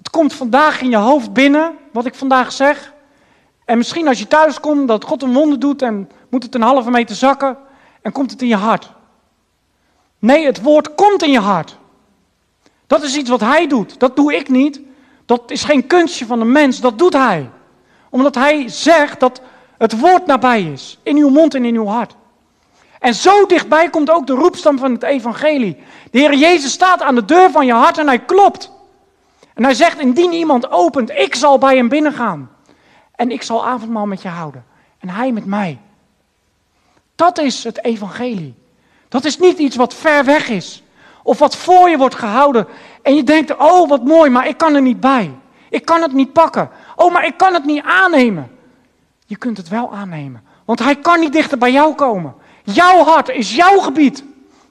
[0.02, 2.92] het komt vandaag in je hoofd binnen, wat ik vandaag zeg.
[3.64, 6.62] En misschien als je thuis komt, dat God een wonder doet en moet het een
[6.62, 7.58] halve meter zakken
[8.00, 8.92] en komt het in je hart.
[10.18, 11.76] Nee, het woord komt in je hart.
[12.86, 14.00] Dat is iets wat hij doet.
[14.00, 14.80] Dat doe ik niet.
[15.26, 17.50] Dat is geen kunstje van een mens, dat doet hij.
[18.10, 19.40] Omdat hij zegt dat
[19.78, 22.14] het woord nabij is, in uw mond en in uw hart.
[22.98, 25.76] En zo dichtbij komt ook de roepstam van het evangelie.
[26.10, 28.70] De Heer Jezus staat aan de deur van je hart en hij klopt.
[29.54, 32.50] En hij zegt, indien iemand opent, ik zal bij hem binnengaan.
[33.16, 34.64] En ik zal avondmaal met je houden.
[34.98, 35.78] En hij met mij.
[37.14, 38.54] Dat is het evangelie.
[39.08, 40.82] Dat is niet iets wat ver weg is.
[41.22, 42.66] Of wat voor je wordt gehouden.
[43.02, 45.34] En je denkt, oh wat mooi, maar ik kan er niet bij.
[45.70, 46.70] Ik kan het niet pakken.
[46.96, 48.50] Oh, maar ik kan het niet aannemen.
[49.26, 50.42] Je kunt het wel aannemen.
[50.64, 52.34] Want hij kan niet dichter bij jou komen.
[52.64, 54.24] Jouw hart is jouw gebied.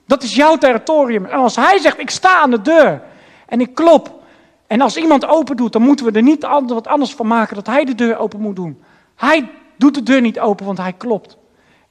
[0.05, 1.25] Dat is jouw territorium.
[1.25, 3.01] En als hij zegt, ik sta aan de deur
[3.45, 4.20] en ik klop.
[4.71, 7.67] En als iemand open doet, dan moeten we er niet wat anders van maken dat
[7.67, 8.84] hij de deur open moet doen.
[9.15, 11.38] Hij doet de deur niet open, want hij klopt.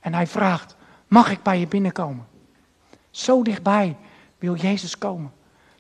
[0.01, 0.77] En hij vraagt,
[1.09, 2.27] mag ik bij je binnenkomen?
[3.11, 3.97] Zo dichtbij
[4.39, 5.33] wil Jezus komen.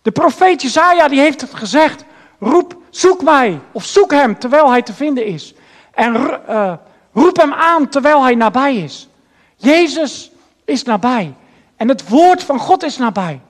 [0.02, 2.04] De profeet Jezaja die heeft het gezegd.
[2.38, 5.54] Roep, zoek mij of zoek hem terwijl hij te vinden is.
[5.94, 6.72] En uh,
[7.12, 9.08] roep hem aan terwijl hij nabij is.
[9.56, 10.30] Jezus
[10.64, 11.34] is nabij.
[11.76, 13.40] En het woord van God is nabij.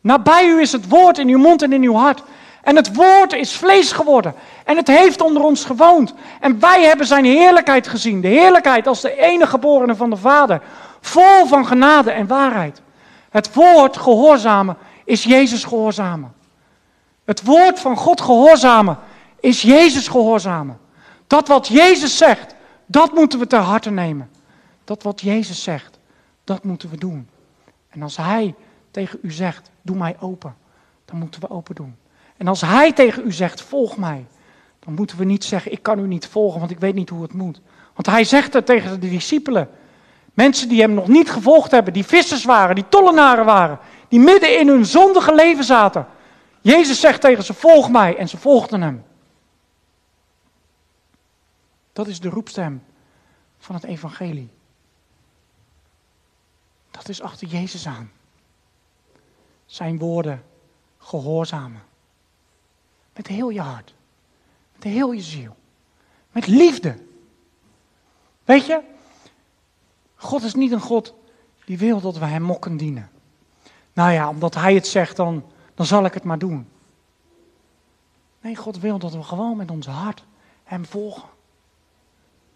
[0.00, 2.22] Nabij u is het woord in uw mond en in uw hart.
[2.66, 4.34] En het woord is vlees geworden.
[4.64, 6.14] En het heeft onder ons gewoond.
[6.40, 8.20] En wij hebben zijn heerlijkheid gezien.
[8.20, 10.62] De heerlijkheid als de enige geborene van de Vader.
[11.00, 12.82] Vol van genade en waarheid.
[13.30, 16.34] Het woord gehoorzamen is Jezus gehoorzamen.
[17.24, 18.98] Het woord van God gehoorzamen
[19.40, 20.78] is Jezus gehoorzamen.
[21.26, 22.54] Dat wat Jezus zegt,
[22.86, 24.30] dat moeten we ter harte nemen.
[24.84, 25.98] Dat wat Jezus zegt,
[26.44, 27.28] dat moeten we doen.
[27.88, 28.54] En als Hij
[28.90, 30.56] tegen u zegt, doe mij open,
[31.04, 31.96] dan moeten we open doen.
[32.36, 34.26] En als Hij tegen u zegt, volg mij,
[34.78, 37.22] dan moeten we niet zeggen, ik kan u niet volgen, want ik weet niet hoe
[37.22, 37.60] het moet.
[37.94, 39.68] Want Hij zegt het tegen de discipelen.
[40.34, 44.58] Mensen die Hem nog niet gevolgd hebben, die vissers waren, die tollenaren waren, die midden
[44.58, 46.06] in hun zondige leven zaten.
[46.60, 49.04] Jezus zegt tegen ze, volg mij, en ze volgden Hem.
[51.92, 52.82] Dat is de roepstem
[53.58, 54.50] van het evangelie.
[56.90, 58.10] Dat is achter Jezus aan.
[59.66, 60.42] Zijn woorden
[60.98, 61.82] gehoorzamen.
[63.16, 63.94] Met heel je hart.
[64.72, 65.56] Met heel je ziel.
[66.32, 66.96] Met liefde.
[68.44, 68.80] Weet je,
[70.14, 71.14] God is niet een God
[71.64, 73.10] die wil dat we hem mokken dienen.
[73.92, 76.68] Nou ja, omdat hij het zegt, dan, dan zal ik het maar doen.
[78.40, 80.24] Nee, God wil dat we gewoon met ons hart
[80.64, 81.28] hem volgen.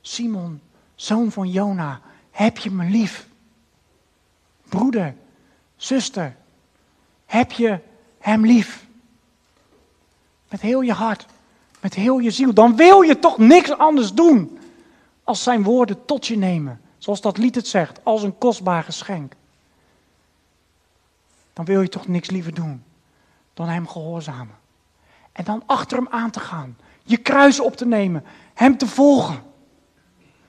[0.00, 0.60] Simon,
[0.94, 3.28] zoon van Jona, heb je me lief?
[4.68, 5.14] Broeder,
[5.76, 6.36] zuster,
[7.26, 7.78] heb je
[8.18, 8.88] hem lief?
[10.50, 11.26] Met heel je hart,
[11.80, 12.54] met heel je ziel.
[12.54, 14.58] Dan wil je toch niks anders doen
[15.24, 16.80] als zijn woorden tot je nemen.
[16.98, 19.32] Zoals dat lied het zegt, als een kostbaar geschenk.
[21.52, 22.82] Dan wil je toch niks liever doen
[23.54, 24.54] dan hem gehoorzamen.
[25.32, 26.76] En dan achter hem aan te gaan.
[27.02, 28.24] Je kruis op te nemen.
[28.54, 29.42] Hem te volgen.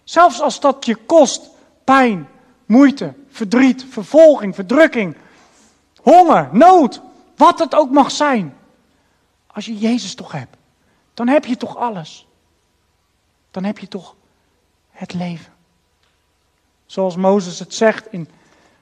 [0.03, 1.49] Zelfs als dat je kost
[1.83, 2.27] pijn,
[2.65, 5.15] moeite, verdriet, vervolging, verdrukking,
[6.01, 7.01] honger, nood,
[7.35, 8.55] wat het ook mag zijn.
[9.53, 10.57] Als je Jezus toch hebt,
[11.13, 12.27] dan heb je toch alles.
[13.51, 14.15] Dan heb je toch
[14.89, 15.53] het leven.
[16.85, 18.29] Zoals Mozes het zegt in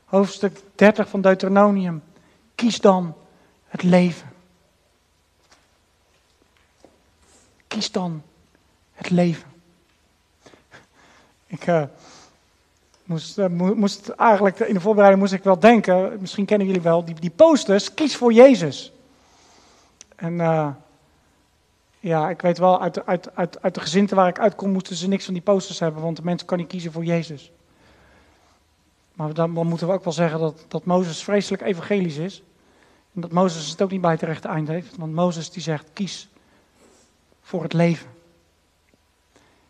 [0.05, 2.03] hoofdstuk 30 van Deuteronomium.
[2.55, 3.15] Kies dan
[3.67, 4.29] het leven.
[7.67, 8.23] Kies dan
[8.93, 9.49] het leven.
[11.47, 11.83] Ik uh,
[13.03, 17.05] moest, uh, moest, eigenlijk in de voorbereiding moest ik wel denken, misschien kennen jullie wel,
[17.05, 18.91] die, die posters, kies voor Jezus.
[20.19, 20.69] En uh,
[21.99, 25.07] ja, ik weet wel, uit, uit, uit, uit de gezinten waar ik uitkom, moesten ze
[25.07, 27.51] niks van die posters hebben, want de mensen kan niet kiezen voor Jezus.
[29.13, 32.43] Maar dan, dan moeten we ook wel zeggen dat, dat Mozes vreselijk evangelisch is.
[33.13, 34.97] En dat Mozes het ook niet bij het rechte eind heeft.
[34.97, 36.29] Want Mozes die zegt, kies
[37.41, 38.07] voor het leven.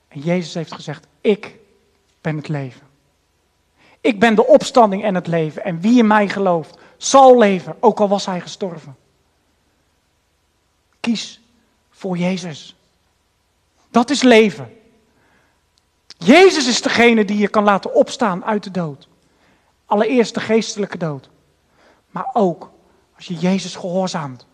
[0.07, 1.55] En Jezus heeft gezegd, ik
[2.21, 2.87] ben het leven.
[4.01, 5.63] Ik ben de opstanding en het leven.
[5.63, 8.95] En wie in mij gelooft, zal leven, ook al was hij gestorven.
[10.99, 11.41] Kies
[11.89, 12.75] voor Jezus.
[13.89, 14.77] Dat is leven.
[16.17, 19.07] Jezus is degene die je kan laten opstaan uit de dood.
[19.85, 21.29] Allereerst de geestelijke dood.
[22.11, 22.71] Maar ook
[23.15, 24.45] als je Jezus gehoorzaamt.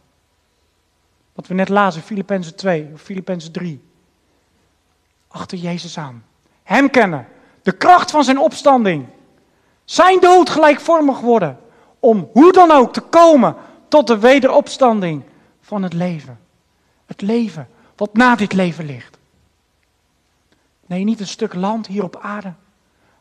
[1.34, 3.82] Wat we net lazen, Filippenzen 2 of Filippenzen 3.
[5.28, 6.26] Achter Jezus aan.
[6.64, 7.28] Hem kennen.
[7.62, 9.06] De kracht van zijn opstanding.
[9.86, 11.60] Zijn dood gelijkvormig worden.
[12.00, 13.56] Om hoe dan ook te komen
[13.88, 15.24] tot de wederopstanding
[15.66, 16.40] van het leven.
[17.06, 19.18] Het leven wat na dit leven ligt.
[20.86, 22.54] Nee, niet een stuk land hier op aarde,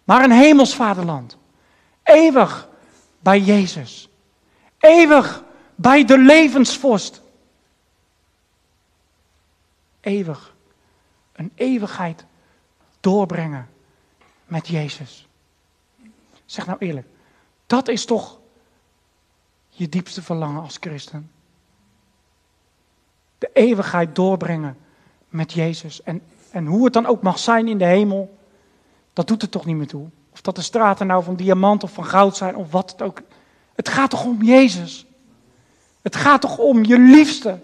[0.04, 1.36] maar een hemels vaderland.
[2.02, 2.68] Eeuwig
[3.18, 4.08] bij Jezus.
[4.78, 7.22] Eeuwig bij de levensvorst.
[10.00, 10.54] Eeuwig.
[11.32, 12.24] Een eeuwigheid
[13.00, 13.68] doorbrengen
[14.44, 15.26] met Jezus.
[16.44, 17.06] Zeg nou eerlijk,
[17.66, 18.38] dat is toch
[19.68, 21.30] je diepste verlangen als christen?
[23.44, 24.76] De eeuwigheid doorbrengen
[25.28, 26.02] met Jezus.
[26.02, 28.38] En, en hoe het dan ook mag zijn in de hemel,
[29.12, 30.06] dat doet er toch niet meer toe.
[30.32, 33.22] Of dat de straten nou van diamant of van goud zijn of wat het ook.
[33.74, 35.06] Het gaat toch om Jezus.
[36.02, 37.58] Het gaat toch om je liefste.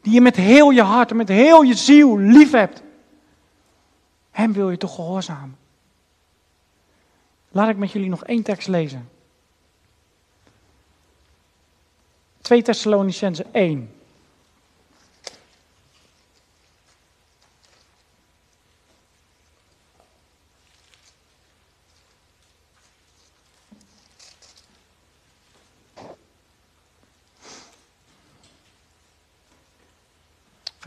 [0.00, 2.82] Die je met heel je hart en met heel je ziel lief hebt.
[4.30, 5.56] Hem wil je toch gehoorzamen.
[7.50, 9.08] Laat ik met jullie nog één tekst lezen.
[12.40, 13.92] 2 Thessalonicense 1.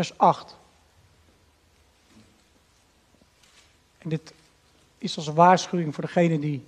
[0.06, 0.56] Vers 8.
[3.98, 4.34] En dit
[4.98, 6.66] is als een waarschuwing voor degene die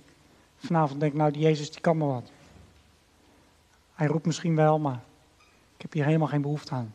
[0.58, 2.30] vanavond denkt, nou die Jezus die kan me wat.
[3.94, 5.00] Hij roept misschien wel, maar
[5.76, 6.94] ik heb hier helemaal geen behoefte aan.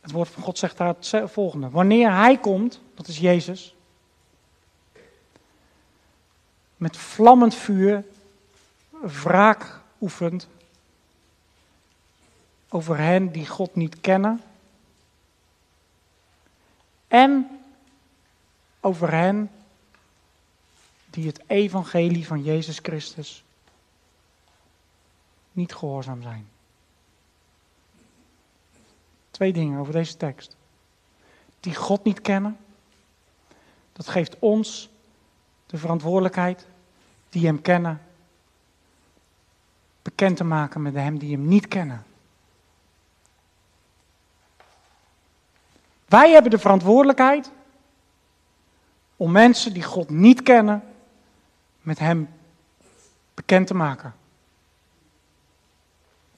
[0.00, 1.70] Het woord van God zegt daar het volgende.
[1.70, 3.74] Wanneer Hij komt, dat is Jezus,
[6.76, 8.04] met vlammend vuur
[9.00, 10.48] wraak oefent
[12.68, 14.42] over hen die God niet kennen.
[17.08, 17.60] En
[18.80, 19.50] over hen
[21.10, 23.44] die het evangelie van Jezus Christus
[25.52, 26.48] niet gehoorzaam zijn.
[29.30, 30.56] Twee dingen over deze tekst.
[31.60, 32.56] Die God niet kennen,
[33.92, 34.88] dat geeft ons
[35.66, 36.66] de verantwoordelijkheid
[37.28, 38.02] die Hem kennen,
[40.02, 42.04] bekend te maken met Hem die Hem niet kennen.
[46.06, 47.50] Wij hebben de verantwoordelijkheid
[49.16, 50.82] om mensen die God niet kennen,
[51.80, 52.28] met Hem
[53.34, 54.14] bekend te maken.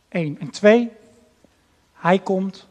[0.09, 0.41] Eén.
[0.41, 0.93] En twee,
[1.93, 2.69] Hij komt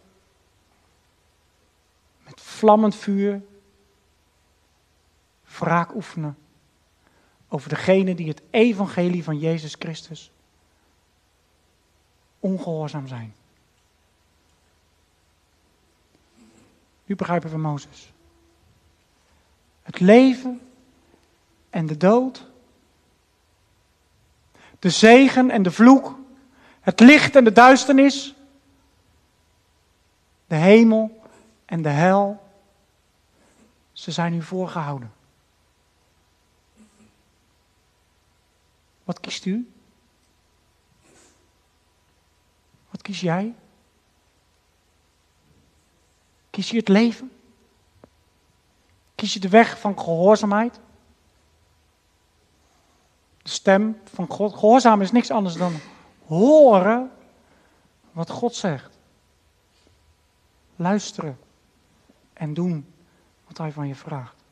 [2.23, 3.41] met vlammend vuur
[5.43, 6.37] wraak oefenen
[7.47, 10.31] over degene die het evangelie van Jezus Christus
[12.39, 13.33] ongehoorzaam zijn.
[17.07, 18.13] Nu begrijpen we Mozes.
[19.81, 20.61] Het leven
[21.69, 22.45] en de dood.
[24.79, 26.19] De zegen en de vloek.
[26.79, 28.35] Het licht en de duisternis.
[30.47, 31.21] De hemel
[31.65, 32.49] en de hel.
[33.91, 35.13] Ze zijn u voorgehouden.
[39.03, 39.71] Wat kiest u?
[42.89, 43.55] Wat kies jij?
[46.57, 47.31] Kies je het leven?
[49.15, 50.79] Kies je de weg van gehoorzaamheid?
[53.41, 54.53] De stem van God.
[54.53, 55.73] Gehoorzaam is niks anders dan
[56.25, 57.11] horen
[58.11, 58.97] wat God zegt.
[60.75, 61.39] Luisteren
[62.33, 62.93] en doen
[63.47, 64.43] wat Hij van je vraagt.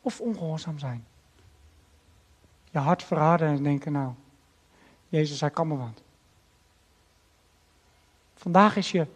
[0.00, 1.06] Of ongehoorzaam zijn.
[2.70, 4.12] Je hart verharden en denken, nou,
[5.08, 6.02] Jezus, Hij kan me wat.
[8.34, 9.06] Vandaag is je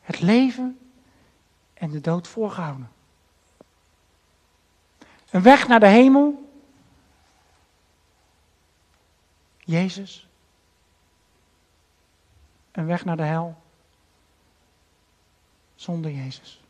[0.00, 0.78] het leven
[1.80, 2.90] en de dood voorgehouden.
[5.30, 6.50] Een weg naar de hemel.
[9.58, 10.28] Jezus.
[12.72, 13.62] Een weg naar de hel.
[15.74, 16.60] Zonder Jezus.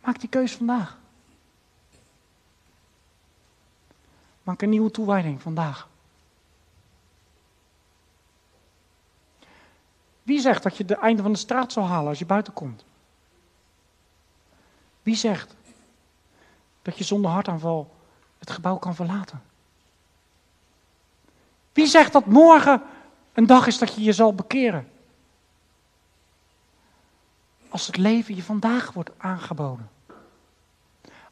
[0.00, 0.98] Maak die keus vandaag.
[4.42, 5.88] Maak een nieuwe toewijding vandaag.
[10.26, 12.84] Wie zegt dat je de einde van de straat zal halen als je buiten komt?
[15.02, 15.54] Wie zegt
[16.82, 17.94] dat je zonder hartaanval
[18.38, 19.42] het gebouw kan verlaten?
[21.72, 22.82] Wie zegt dat morgen
[23.32, 24.88] een dag is dat je je zal bekeren?
[27.68, 29.90] Als het leven je vandaag wordt aangeboden.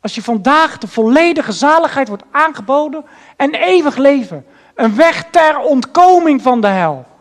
[0.01, 3.05] Als je vandaag de volledige zaligheid wordt aangeboden
[3.37, 4.47] en eeuwig leven.
[4.75, 7.13] Een weg ter ontkoming van de hel.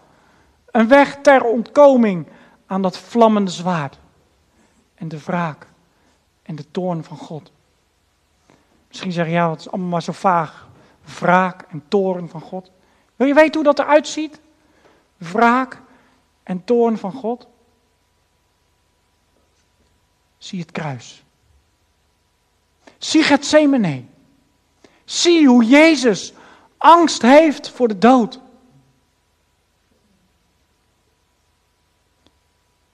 [0.73, 2.27] Een weg ter ontkoming
[2.65, 3.99] aan dat vlammende zwaard.
[4.95, 5.67] En de wraak
[6.43, 7.51] en de toorn van God.
[8.87, 10.67] Misschien zeg je, ja, het is allemaal maar zo vaag.
[11.19, 12.71] Wraak en toorn van God.
[13.15, 14.39] Wil je weten hoe dat eruit ziet?
[15.17, 15.81] Wraak
[16.43, 17.47] en toorn van God?
[20.37, 21.23] Zie het kruis.
[22.97, 24.03] Zie het Gethsemane.
[25.05, 26.33] Zie hoe Jezus
[26.77, 28.39] angst heeft voor de dood.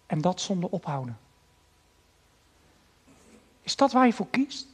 [0.10, 1.20] En dat zonder ophouden.
[3.62, 4.68] Is dat waar je voor kiest?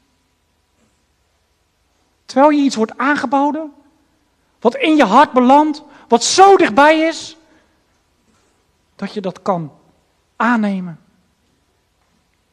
[2.26, 3.74] Terwijl je iets wordt aangeboden,
[4.60, 7.38] wat in je hart belandt, wat zo dichtbij is,
[8.96, 9.78] dat je dat kan
[10.36, 11.00] aannemen.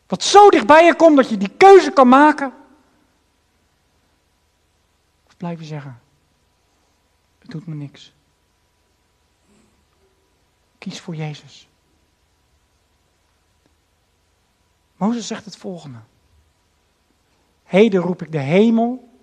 [0.07, 2.55] Wat zo dichtbij je komt dat je die keuze kan maken.
[5.26, 6.01] Of blijf je zeggen,
[7.39, 8.12] het doet me niks.
[10.78, 11.66] Kies voor Jezus.
[15.03, 15.98] Mozes zegt het volgende.
[17.62, 19.18] Heden roep ik de hemel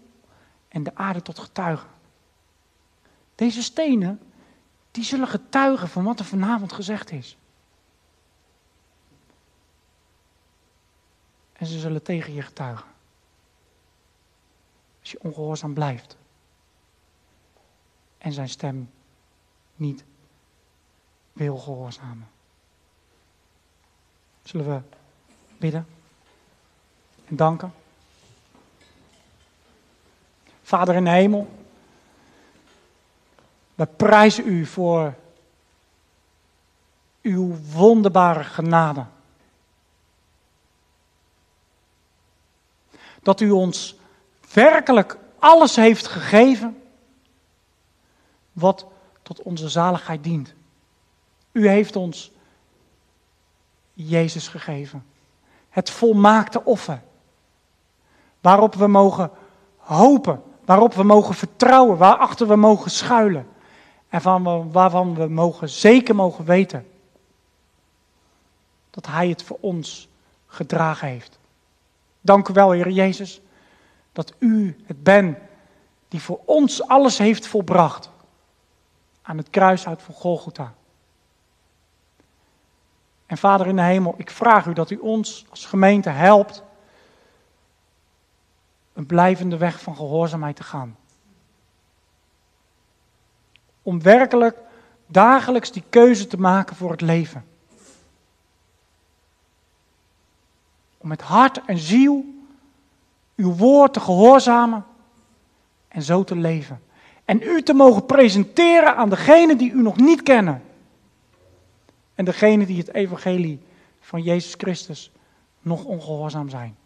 [0.67, 1.89] en de aarde tot getuigen.
[3.35, 4.21] Deze stenen,
[4.91, 7.37] die zullen getuigen van wat er vanavond gezegd is.
[11.53, 12.87] En ze zullen tegen je getuigen.
[14.99, 16.17] Als je ongehoorzaam blijft.
[18.17, 18.91] En zijn stem
[19.75, 20.03] niet
[21.33, 22.27] wil gehoorzamen.
[24.43, 24.97] Zullen we
[25.59, 25.87] bidden
[27.25, 27.73] en danken?
[30.63, 31.49] Vader in de hemel,
[33.75, 35.13] we prijzen u voor
[37.21, 39.05] uw wonderbare genade.
[43.23, 43.95] Dat u ons
[44.53, 46.81] werkelijk alles heeft gegeven
[48.51, 48.85] wat
[49.21, 50.53] tot onze zaligheid dient.
[51.51, 52.31] U heeft ons
[53.93, 55.05] Jezus gegeven.
[55.69, 57.01] Het volmaakte offer.
[58.41, 59.31] Waarop we mogen
[59.77, 63.47] hopen waarop we mogen vertrouwen, waarachter we mogen schuilen.
[64.09, 66.87] En van, waarvan we mogen, zeker mogen weten
[68.89, 70.07] dat Hij het voor ons
[70.47, 71.39] gedragen heeft.
[72.21, 73.41] Dank u wel, Heer Jezus,
[74.11, 75.37] dat U het bent
[76.07, 78.09] die voor ons alles heeft volbracht
[79.21, 80.73] aan het kruishout van Golgotha.
[83.29, 86.63] En Vader in de hemel, ik vraag u dat u ons als gemeente helpt
[88.93, 90.97] een blijvende weg van gehoorzaamheid te gaan.
[93.81, 94.57] Om werkelijk
[95.07, 97.45] dagelijks die keuze te maken voor het leven.
[100.97, 102.25] Om met hart en ziel
[103.35, 104.85] uw woord te gehoorzamen
[105.87, 106.81] en zo te leven.
[107.25, 110.63] En u te mogen presenteren aan degenen die u nog niet kennen.
[112.19, 113.59] En degenen die het evangelie
[113.99, 115.11] van Jezus Christus
[115.61, 116.77] nog ongehoorzaam zijn.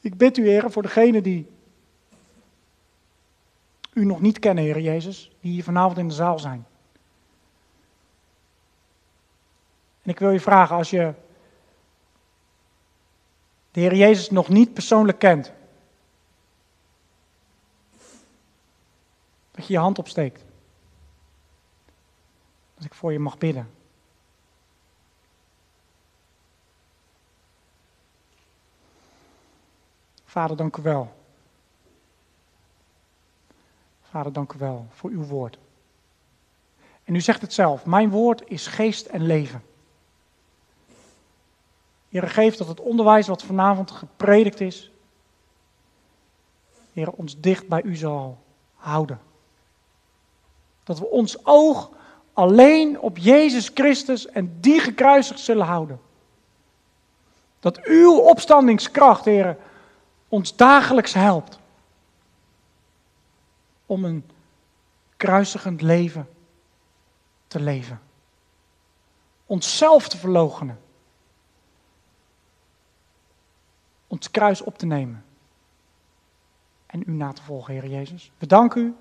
[0.00, 1.50] Ik bid u, Heer, voor degenen die
[3.92, 6.66] u nog niet kennen, Heer Jezus, die hier vanavond in de zaal zijn.
[10.02, 11.14] En ik wil je vragen, als je
[13.70, 15.52] de Heer Jezus nog niet persoonlijk kent,
[19.50, 20.44] dat je je hand opsteekt.
[22.82, 23.70] Dat ik voor je mag bidden.
[30.24, 31.14] Vader, dank u wel.
[34.02, 35.58] Vader, dank u wel voor uw woord.
[37.04, 39.62] En u zegt het zelf, mijn woord is geest en leven.
[42.08, 44.90] Heer, geef dat het onderwijs wat vanavond gepredikt is,
[46.92, 48.42] Heer, ons dicht bij u zal
[48.74, 49.20] houden.
[50.84, 52.00] Dat we ons oog
[52.32, 56.00] alleen op Jezus Christus en die gekruisigd zullen houden.
[57.60, 59.56] Dat uw opstandingskracht, Heer,
[60.28, 61.58] ons dagelijks helpt
[63.86, 64.24] om een
[65.16, 66.28] kruisigend leven
[67.46, 68.00] te leven.
[69.46, 70.78] Onszelf te verloochenen.
[74.12, 75.24] ons kruis op te nemen.
[76.86, 78.30] En u na te volgen, Heer Jezus.
[78.38, 78.94] We danken u,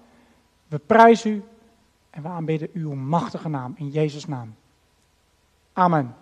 [0.67, 1.43] we prijzen u
[2.11, 4.55] en we aanbidden uw machtige naam in Jezus' naam.
[5.73, 6.15] Amen.